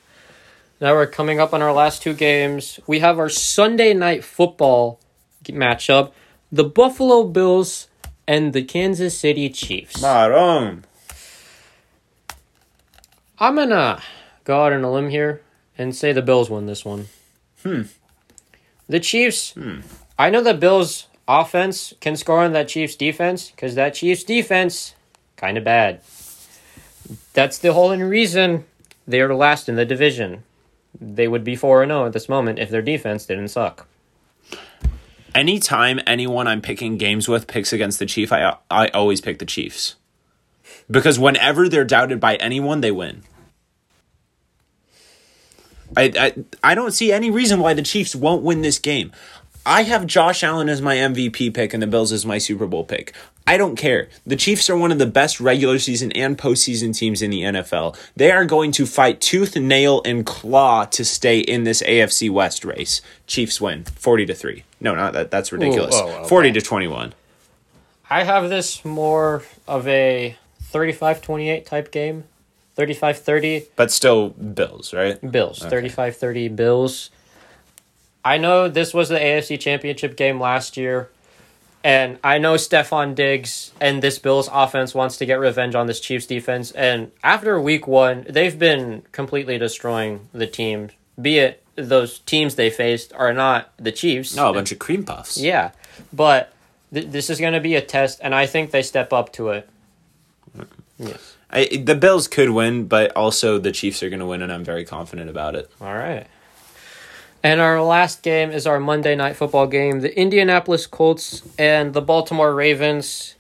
Now 0.80 0.94
we're 0.94 1.08
coming 1.08 1.40
up 1.40 1.54
on 1.54 1.62
our 1.62 1.74
last 1.74 2.02
two 2.02 2.14
games. 2.14 2.80
We 2.88 3.00
have 3.00 3.20
our 3.20 3.30
Sunday 3.30 3.94
night 3.94 4.24
football 4.24 5.00
matchup: 5.46 6.12
the 6.52 6.64
Buffalo 6.64 7.24
Bills 7.24 7.88
and 8.28 8.54
the 8.54 8.64
Kansas 8.64 9.18
City 9.18 9.50
Chiefs. 9.50 10.02
Maroon. 10.02 10.86
I'm 13.40 13.56
gonna 13.56 14.02
go 14.44 14.64
out 14.66 14.74
on 14.74 14.84
a 14.84 14.92
limb 14.92 15.10
here 15.10 15.42
and 15.78 15.96
say 15.96 16.14
the 16.14 16.22
Bills 16.22 16.50
win 16.50 16.66
this 16.68 16.86
one. 16.86 17.08
Hmm. 17.64 17.84
The 18.88 19.00
Chiefs. 19.00 19.52
Hmm. 19.54 19.80
I 20.18 20.30
know 20.30 20.42
the 20.44 20.54
Bills' 20.54 21.08
offense 21.40 21.94
can 22.02 22.16
score 22.16 22.44
on 22.44 22.54
that 22.54 22.68
Chiefs' 22.68 22.96
defense 22.96 23.52
because 23.52 23.76
that 23.76 23.94
Chiefs' 23.94 24.24
defense 24.24 24.96
kind 25.36 25.58
of 25.58 25.64
bad. 25.64 26.02
That's 27.34 27.58
the 27.58 27.74
whole 27.74 27.96
reason 27.96 28.66
they 29.08 29.22
are 29.22 29.34
last 29.34 29.70
in 29.70 29.76
the 29.76 29.86
division. 29.86 30.44
They 31.00 31.28
would 31.28 31.44
be 31.44 31.56
four 31.56 31.84
and 31.84 31.90
zero 31.90 32.06
at 32.06 32.14
this 32.14 32.30
moment 32.30 32.60
if 32.60 32.70
their 32.70 32.82
defense 32.82 33.26
didn't 33.26 33.48
suck. 33.48 33.88
Anytime 35.34 36.00
anyone 36.06 36.48
I'm 36.48 36.62
picking 36.62 36.98
games 36.98 37.28
with 37.28 37.48
picks 37.48 37.72
against 37.72 38.00
the 38.00 38.06
Chief, 38.06 38.34
I 38.34 38.58
I 38.70 38.90
always 38.90 39.22
pick 39.22 39.40
the 39.40 39.46
Chiefs. 39.46 39.96
Because 40.90 41.18
whenever 41.18 41.70
they're 41.70 41.86
doubted 41.86 42.20
by 42.20 42.36
anyone, 42.36 42.82
they 42.82 42.92
win. 42.92 43.24
I, 45.96 46.12
I 46.18 46.34
I 46.72 46.76
don't 46.76 46.92
see 46.92 47.12
any 47.12 47.32
reason 47.32 47.60
why 47.60 47.74
the 47.74 47.82
Chiefs 47.82 48.16
won't 48.16 48.44
win 48.44 48.62
this 48.62 48.80
game. 48.80 49.12
I 49.66 49.84
have 49.84 50.08
Josh 50.08 50.44
Allen 50.44 50.70
as 50.70 50.82
my 50.82 50.96
MVP 50.96 51.54
pick 51.54 51.74
and 51.74 51.84
the 51.84 51.88
Bills 51.88 52.12
as 52.12 52.26
my 52.26 52.38
Super 52.40 52.66
Bowl 52.66 52.84
pick. 52.84 53.14
I 53.46 53.58
don't 53.58 53.76
care. 53.76 54.08
The 54.26 54.36
Chiefs 54.36 54.70
are 54.70 54.78
one 54.78 54.92
of 54.92 54.98
the 55.00 55.06
best 55.06 55.40
regular 55.40 55.78
season 55.78 56.12
and 56.14 56.38
postseason 56.38 56.96
teams 56.96 57.22
in 57.22 57.30
the 57.32 57.42
NFL. 57.42 57.98
They 58.16 58.32
are 58.32 58.46
going 58.46 58.72
to 58.74 58.86
fight 58.86 59.22
tooth, 59.22 59.56
nail, 59.56 60.02
and 60.06 60.26
claw 60.26 60.86
to 60.86 61.06
stay 61.06 61.40
in 61.40 61.64
this 61.64 61.82
AFC 61.84 62.30
West 62.32 62.66
race. 62.66 63.02
Chiefs 63.28 63.60
win 63.62 63.84
forty 63.84 64.26
to 64.26 64.34
three. 64.34 64.64
No, 64.80 64.96
not 64.96 65.14
that. 65.14 65.32
That's 65.32 65.52
ridiculous. 65.52 65.96
oh, 65.96 66.10
okay. 66.10 66.28
Forty 66.30 66.52
to 66.52 66.62
twenty-one. 66.62 67.14
I 68.10 68.24
have 68.24 68.50
this 68.50 68.84
more 68.84 69.44
of 69.68 69.88
a 69.88 70.36
35-28 70.74 71.66
type 71.66 71.92
game. 71.92 72.26
35-30. 72.78 73.68
But 73.78 73.90
still, 73.92 74.30
Bills, 74.30 74.94
right? 74.94 75.20
Bills, 75.32 75.60
35 75.60 76.18
30 76.18 76.48
Bills. 76.50 77.10
I 78.24 78.38
know 78.38 78.68
this 78.68 78.94
was 78.94 79.10
the 79.10 79.20
AFC 79.20 79.60
Championship 79.60 80.16
game 80.16 80.40
last 80.40 80.78
year, 80.78 81.10
and 81.84 82.20
I 82.24 82.38
know 82.38 82.56
Stefon 82.56 83.16
Diggs 83.16 83.72
and 83.82 84.02
this 84.02 84.20
Bills 84.20 84.50
offense 84.52 84.94
wants 84.94 85.18
to 85.18 85.26
get 85.26 85.40
revenge 85.40 85.74
on 85.74 85.88
this 85.88 86.00
Chiefs 86.00 86.28
defense. 86.28 86.72
And 86.72 87.12
after 87.24 87.60
week 87.60 87.88
one, 87.88 88.26
they've 88.30 88.58
been 88.58 89.04
completely 89.12 89.58
destroying 89.58 90.28
the 90.34 90.48
team, 90.48 90.90
be 91.20 91.40
it 91.40 91.62
those 91.76 92.20
teams 92.20 92.56
they 92.56 92.70
faced 92.70 93.14
are 93.14 93.34
not 93.34 93.72
the 93.78 93.92
Chiefs. 93.92 94.36
No, 94.36 94.50
a 94.50 94.54
bunch 94.54 94.72
of 94.72 94.80
cream 94.80 95.04
puffs. 95.04 95.38
Yeah, 95.38 95.72
but 96.12 96.54
th- 96.94 97.08
this 97.08 97.30
is 97.30 97.40
going 97.40 97.54
to 97.54 97.60
be 97.60 97.76
a 97.76 97.82
test, 97.82 98.20
and 98.22 98.36
I 98.36 98.46
think 98.46 98.72
they 98.72 98.84
step 98.84 99.14
up 99.14 99.32
to 99.34 99.50
it. 99.50 99.70
Mm-hmm. 100.58 101.08
Yes. 101.08 101.36
I, 101.50 101.66
the 101.84 101.96
Bills 101.96 102.28
could 102.28 102.52
win, 102.52 102.88
but 102.88 103.16
also 103.16 103.58
the 103.58 103.72
Chiefs 103.72 104.04
are 104.04 104.10
going 104.10 104.20
to 104.20 104.26
win, 104.26 104.42
and 104.42 104.52
I'm 104.52 104.64
very 104.64 104.86
confident 104.86 105.30
about 105.30 105.56
it. 105.56 105.70
All 105.82 105.94
right. 105.94 106.28
And 107.44 107.60
our 107.60 107.82
last 107.82 108.22
game 108.22 108.52
is 108.52 108.68
our 108.68 108.80
Monday 108.80 109.16
night 109.16 109.36
football 109.36 109.68
game. 109.68 110.02
The 110.02 110.18
Indianapolis 110.18 110.86
Colts 110.86 111.42
and 111.58 111.94
the 111.94 112.02
Baltimore 112.02 112.54
Ravens. 112.54 113.36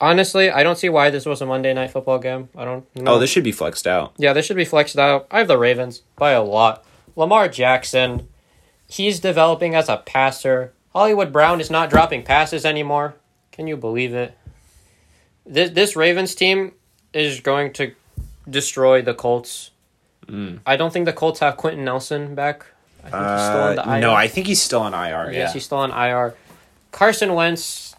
Honestly, 0.00 0.50
I 0.50 0.62
don't 0.62 0.78
see 0.78 0.88
why 0.88 1.10
this 1.10 1.26
was 1.26 1.40
a 1.40 1.46
Monday 1.46 1.72
night 1.74 1.90
football 1.90 2.18
game. 2.18 2.48
I 2.56 2.64
don't 2.64 2.94
know. 2.94 3.14
Oh, 3.14 3.18
this 3.18 3.30
should 3.30 3.44
be 3.44 3.52
flexed 3.52 3.86
out. 3.86 4.12
yeah, 4.18 4.32
this 4.32 4.46
should 4.46 4.56
be 4.56 4.64
flexed 4.64 4.98
out. 4.98 5.26
I 5.30 5.38
have 5.38 5.48
the 5.48 5.58
Ravens 5.58 6.02
by 6.16 6.32
a 6.32 6.42
lot. 6.42 6.84
Lamar 7.16 7.48
Jackson, 7.48 8.28
he's 8.88 9.18
developing 9.20 9.74
as 9.74 9.88
a 9.88 9.96
passer. 9.96 10.72
Hollywood 10.92 11.32
Brown 11.32 11.60
is 11.60 11.70
not 11.70 11.90
dropping 11.90 12.22
passes 12.22 12.64
anymore. 12.64 13.16
Can 13.52 13.66
you 13.66 13.76
believe 13.76 14.14
it? 14.14 14.36
This 15.44 15.70
this 15.70 15.96
Ravens 15.96 16.34
team 16.34 16.72
is 17.12 17.40
going 17.40 17.72
to 17.74 17.92
destroy 18.48 19.00
the 19.00 19.14
Colts. 19.14 19.70
Mm. 20.26 20.60
I 20.66 20.76
don't 20.76 20.92
think 20.92 21.06
the 21.06 21.12
Colts 21.12 21.40
have 21.40 21.56
Quenton 21.56 21.84
Nelson 21.84 22.34
back. 22.34 22.66
I 23.06 23.10
think 23.10 23.36
he's 23.38 23.46
still 23.46 23.62
on 23.62 23.76
the 23.76 23.88
Uh, 23.88 23.94
IR. 23.94 24.00
no, 24.00 24.14
I 24.14 24.28
think 24.28 24.46
he's 24.46 24.62
still 24.62 24.80
on 24.80 24.94
IR. 24.94 25.30
yes, 25.32 25.34
Yeah. 25.34 25.52
he's 25.52 25.64
still 25.64 25.78
on 25.78 25.90
IR. 25.90 26.34
Carson 26.92 27.34
Wentz 27.34 27.94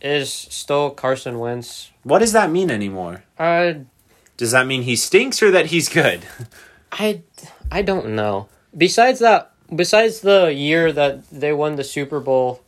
is 0.00 0.32
still 0.32 0.90
Carson 0.90 1.38
Wentz. 1.38 1.90
What 2.02 2.18
does 2.20 2.32
that 2.32 2.50
mean 2.50 2.70
anymore? 2.70 3.24
Uh, 3.38 3.72
Does 4.36 4.50
that 4.50 4.66
mean 4.66 4.82
he 4.82 4.96
stinks 4.96 5.42
or 5.42 5.50
that 5.50 5.66
he's 5.66 5.88
good? 5.88 6.20
I 6.92 7.22
I 7.72 7.82
don't 7.82 8.14
know. 8.14 8.48
Besides 8.76 9.18
that, 9.20 9.50
besides 9.74 10.20
the 10.20 10.52
year 10.52 10.92
that 10.92 11.28
they 11.30 11.52
won 11.52 11.76
the 11.76 11.84
Super 11.84 12.20
Bowl, 12.20 12.60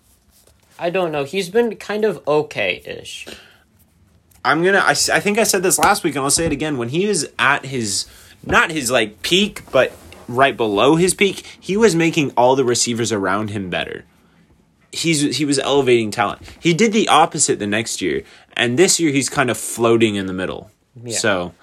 I 0.79 0.91
don't 0.91 1.13
know. 1.13 1.25
He's 1.25 1.49
been 1.51 1.77
kind 1.77 2.05
of 2.05 2.23
okay-ish. 2.27 3.27
I'm 4.45 4.63
gonna. 4.65 4.79
I, 4.79 4.91
I 5.13 5.21
think 5.21 5.39
I 5.39 5.43
said 5.45 5.63
this 5.63 5.79
last 5.79 6.05
week, 6.05 6.15
and 6.17 6.25
I'll 6.25 6.31
say 6.31 6.47
it 6.47 6.53
again. 6.53 6.79
When 6.79 6.89
he 6.89 7.07
was 7.07 7.29
at 7.39 7.67
his, 7.67 8.07
not 8.47 8.71
his 8.71 8.91
like 8.91 9.21
peak, 9.23 9.63
but 9.71 9.93
right 10.29 10.57
below 10.57 10.97
his 10.97 11.15
peak, 11.15 11.45
he 11.59 11.77
was 11.77 11.95
making 11.95 12.33
all 12.37 12.55
the 12.55 12.65
receivers 12.65 13.11
around 13.11 13.51
him 13.51 13.71
better. 13.71 14.05
He's 14.93 15.37
he 15.37 15.45
was 15.45 15.59
elevating 15.59 16.11
talent. 16.11 16.43
He 16.61 16.73
did 16.73 16.93
the 16.93 17.09
opposite 17.09 17.59
the 17.59 17.67
next 17.67 18.01
year, 18.01 18.23
and 18.55 18.79
this 18.79 18.99
year 19.01 19.13
he's 19.13 19.29
kind 19.29 19.51
of 19.51 19.59
floating 19.59 20.15
in 20.15 20.27
the 20.27 20.33
middle. 20.33 20.71
So, 21.19 21.55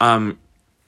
um, 0.00 0.38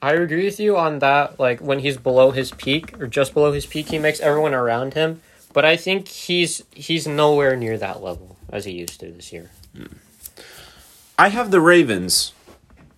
I 0.01 0.13
agree 0.13 0.45
with 0.45 0.59
you 0.59 0.77
on 0.77 0.99
that. 0.99 1.39
Like 1.39 1.59
when 1.59 1.79
he's 1.79 1.97
below 1.97 2.31
his 2.31 2.51
peak 2.51 2.99
or 3.01 3.07
just 3.07 3.33
below 3.33 3.51
his 3.51 3.65
peak, 3.65 3.89
he 3.89 3.97
makes 3.97 4.19
everyone 4.19 4.53
around 4.53 4.93
him. 4.93 5.21
But 5.53 5.65
I 5.65 5.75
think 5.75 6.07
he's 6.07 6.63
he's 6.71 7.07
nowhere 7.07 7.55
near 7.55 7.77
that 7.77 8.03
level 8.03 8.37
as 8.49 8.65
he 8.65 8.73
used 8.73 8.99
to 8.99 9.11
this 9.11 9.33
year. 9.33 9.49
I 11.17 11.29
have 11.29 11.49
the 11.49 11.59
Ravens, 11.59 12.33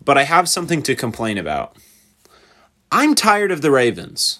but 0.04 0.18
I 0.18 0.24
have 0.24 0.50
something 0.50 0.84
to 0.84 0.96
complain 0.96 1.38
about. 1.38 1.76
I'm 2.92 3.14
tired 3.16 3.52
of 3.52 3.62
the 3.62 3.72
Ravens. 3.72 4.40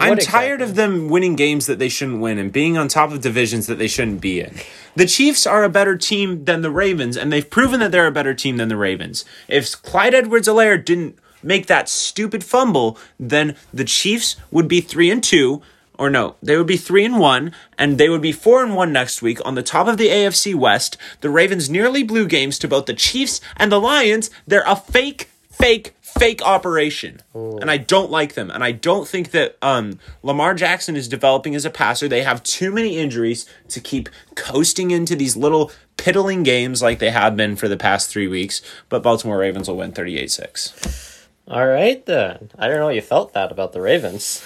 I'm 0.00 0.10
What 0.10 0.22
tired 0.22 0.62
of 0.62 0.76
them 0.76 1.08
winning 1.08 1.36
games 1.36 1.66
that 1.66 1.78
they 1.78 1.90
shouldn't 1.90 2.20
win 2.20 2.38
and 2.38 2.50
being 2.50 2.78
on 2.78 2.88
top 2.88 3.12
of 3.12 3.20
divisions 3.20 3.66
that 3.66 3.78
they 3.78 3.86
shouldn't 3.86 4.22
be 4.22 4.40
in. 4.40 4.54
The 4.96 5.06
Chiefs 5.06 5.46
are 5.46 5.62
a 5.62 5.68
better 5.68 5.96
team 5.96 6.44
than 6.46 6.62
the 6.62 6.70
Ravens, 6.70 7.18
and 7.18 7.30
they've 7.30 7.48
proven 7.48 7.80
that 7.80 7.92
they're 7.92 8.06
a 8.06 8.12
better 8.12 8.34
team 8.34 8.56
than 8.56 8.68
the 8.68 8.78
Ravens. 8.78 9.26
If 9.46 9.80
Clyde 9.82 10.14
Edwards 10.14 10.48
Helaire 10.48 10.82
didn't 10.82 11.18
make 11.42 11.66
that 11.66 11.88
stupid 11.88 12.42
fumble, 12.44 12.98
then 13.18 13.56
the 13.74 13.84
Chiefs 13.84 14.36
would 14.50 14.68
be 14.68 14.80
three 14.80 15.10
and 15.10 15.22
two, 15.22 15.60
or 15.98 16.08
no, 16.08 16.36
they 16.42 16.56
would 16.56 16.66
be 16.66 16.78
three 16.78 17.04
and 17.04 17.18
one, 17.18 17.54
and 17.76 17.98
they 17.98 18.08
would 18.08 18.22
be 18.22 18.32
four 18.32 18.62
and 18.64 18.74
one 18.74 18.92
next 18.92 19.20
week 19.20 19.38
on 19.44 19.54
the 19.54 19.62
top 19.62 19.86
of 19.86 19.98
the 19.98 20.08
AFC 20.08 20.54
West. 20.54 20.96
The 21.20 21.30
Ravens 21.30 21.68
nearly 21.68 22.02
blew 22.02 22.26
games 22.26 22.58
to 22.60 22.68
both 22.68 22.86
the 22.86 22.94
Chiefs 22.94 23.40
and 23.58 23.70
the 23.70 23.80
Lions. 23.80 24.30
They're 24.46 24.64
a 24.66 24.76
fake, 24.76 25.28
fake, 25.50 25.94
fake 26.18 26.42
operation, 26.42 27.20
and 27.34 27.70
I 27.70 27.76
don't 27.76 28.10
like 28.10 28.34
them. 28.34 28.50
And 28.50 28.62
I 28.62 28.72
don't 28.72 29.06
think 29.06 29.30
that 29.30 29.56
um, 29.62 29.98
Lamar 30.22 30.54
Jackson 30.54 30.96
is 30.96 31.08
developing 31.08 31.54
as 31.54 31.64
a 31.64 31.70
passer. 31.70 32.08
They 32.08 32.22
have 32.22 32.42
too 32.42 32.72
many 32.72 32.98
injuries 32.98 33.46
to 33.68 33.80
keep 33.80 34.08
coasting 34.34 34.90
into 34.90 35.16
these 35.16 35.36
little 35.36 35.70
piddling 35.96 36.42
games 36.42 36.82
like 36.82 36.98
they 36.98 37.10
have 37.10 37.36
been 37.36 37.56
for 37.56 37.68
the 37.68 37.76
past 37.76 38.10
three 38.10 38.28
weeks. 38.28 38.62
But 38.88 39.02
Baltimore 39.02 39.38
Ravens 39.38 39.68
will 39.68 39.76
win 39.76 39.92
38 39.92 40.30
6. 40.30 41.26
All 41.48 41.66
right 41.66 42.04
then. 42.06 42.50
I 42.58 42.68
don't 42.68 42.78
know 42.78 42.88
you 42.90 43.02
felt 43.02 43.32
that 43.34 43.50
about 43.50 43.72
the 43.72 43.80
Ravens. 43.80 44.44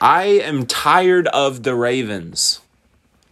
I 0.00 0.24
am 0.24 0.66
tired 0.66 1.26
of 1.28 1.62
the 1.62 1.74
Ravens. 1.74 2.60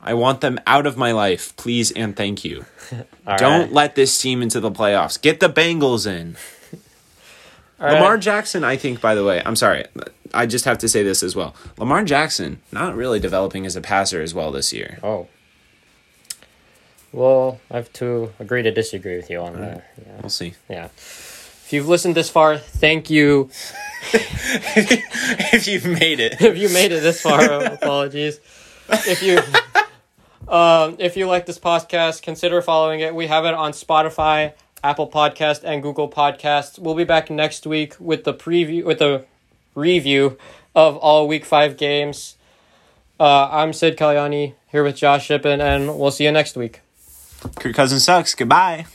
I 0.01 0.14
want 0.14 0.40
them 0.40 0.61
out 0.66 0.86
of 0.86 0.97
my 0.97 1.11
life, 1.11 1.57
please 1.57 1.90
and 1.90 2.16
thank 2.16 2.44
you. 2.44 2.64
Don't 3.38 3.40
right. 3.40 3.72
let 3.72 3.94
this 3.97 4.20
team 4.20 4.40
into 4.40 4.61
the 4.61 4.70
playoffs. 4.70 5.20
Get 5.20 5.40
the 5.40 5.49
Bengals 5.49 6.07
in. 6.07 6.36
All 7.81 7.89
Lamar 7.93 8.14
right. 8.14 8.20
Jackson, 8.22 8.64
I 8.64 8.77
think, 8.77 9.01
by 9.01 9.14
the 9.14 9.24
way, 9.24 9.43
I'm 9.45 9.57
sorry. 9.57 9.85
I 10.33 10.47
just 10.47 10.64
have 10.64 10.79
to 10.79 10.89
say 10.89 11.03
this 11.03 11.22
as 11.22 11.37
well. 11.37 11.55
Lamar 11.79 12.05
Jackson, 12.05 12.61
not 12.72 12.95
really 12.97 13.20
developing 13.20 13.66
as 13.66 13.77
a 13.77 13.81
passer 13.81 14.22
as 14.22 14.33
well 14.35 14.51
this 14.51 14.72
year. 14.72 14.99
Oh. 15.03 15.29
Well, 17.12 17.61
I 17.70 17.77
have 17.77 17.93
to 17.95 18.33
agree 18.39 18.62
to 18.62 18.70
disagree 18.70 19.16
with 19.16 19.31
you 19.31 19.41
on 19.41 19.61
that. 19.61 19.91
Yeah. 20.05 20.20
We'll 20.20 20.31
see. 20.31 20.55
yeah. 20.68 20.87
If 20.87 21.72
you've 21.72 21.89
listened 21.89 22.14
this 22.14 22.31
far, 22.31 22.59
thank 22.59 23.11
you. 23.11 23.51
if 24.12 25.66
you've 25.66 25.87
made 25.87 26.20
it. 26.20 26.41
if 26.41 26.57
you 26.57 26.68
made 26.68 26.93
it 26.93 27.03
this 27.03 27.20
far, 27.20 27.43
apologies. 27.64 28.39
If 28.89 29.22
you 29.22 29.39
um, 30.53 30.97
if 31.01 31.16
you 31.16 31.27
like 31.27 31.47
this 31.47 31.59
podcast, 31.59 32.22
consider 32.22 32.62
following 32.62 33.01
it. 33.01 33.14
We 33.14 33.27
have 33.27 33.45
it 33.47 33.55
on 33.55 33.72
Spotify, 33.72 34.53
Apple 34.83 35.09
Podcast, 35.09 35.62
and 35.64 35.83
Google 35.83 36.09
Podcasts. 36.09 36.79
We'll 36.79 36.95
be 36.95 37.05
back 37.05 37.31
next 37.31 37.66
week 37.66 37.95
with 37.99 38.24
the 38.24 38.35
preview 38.35 38.85
with 38.85 38.99
the 38.99 39.24
review 39.74 40.39
of 40.74 40.97
all 40.97 41.27
Week 41.27 41.45
Five 41.45 41.77
games. 41.77 42.37
Uh, 43.18 43.49
I'm 43.51 43.72
Sid 43.72 43.97
Kalyani 43.97 44.55
here 44.70 44.85
with 44.85 44.97
Josh 44.97 45.27
Shippen, 45.27 45.61
and 45.61 45.99
we'll 45.99 46.11
see 46.11 46.24
you 46.24 46.33
next 46.33 46.57
week. 46.57 46.81
Kirk 47.57 47.74
Cousins 47.74 48.05
sucks. 48.05 48.35
Goodbye. 48.35 48.87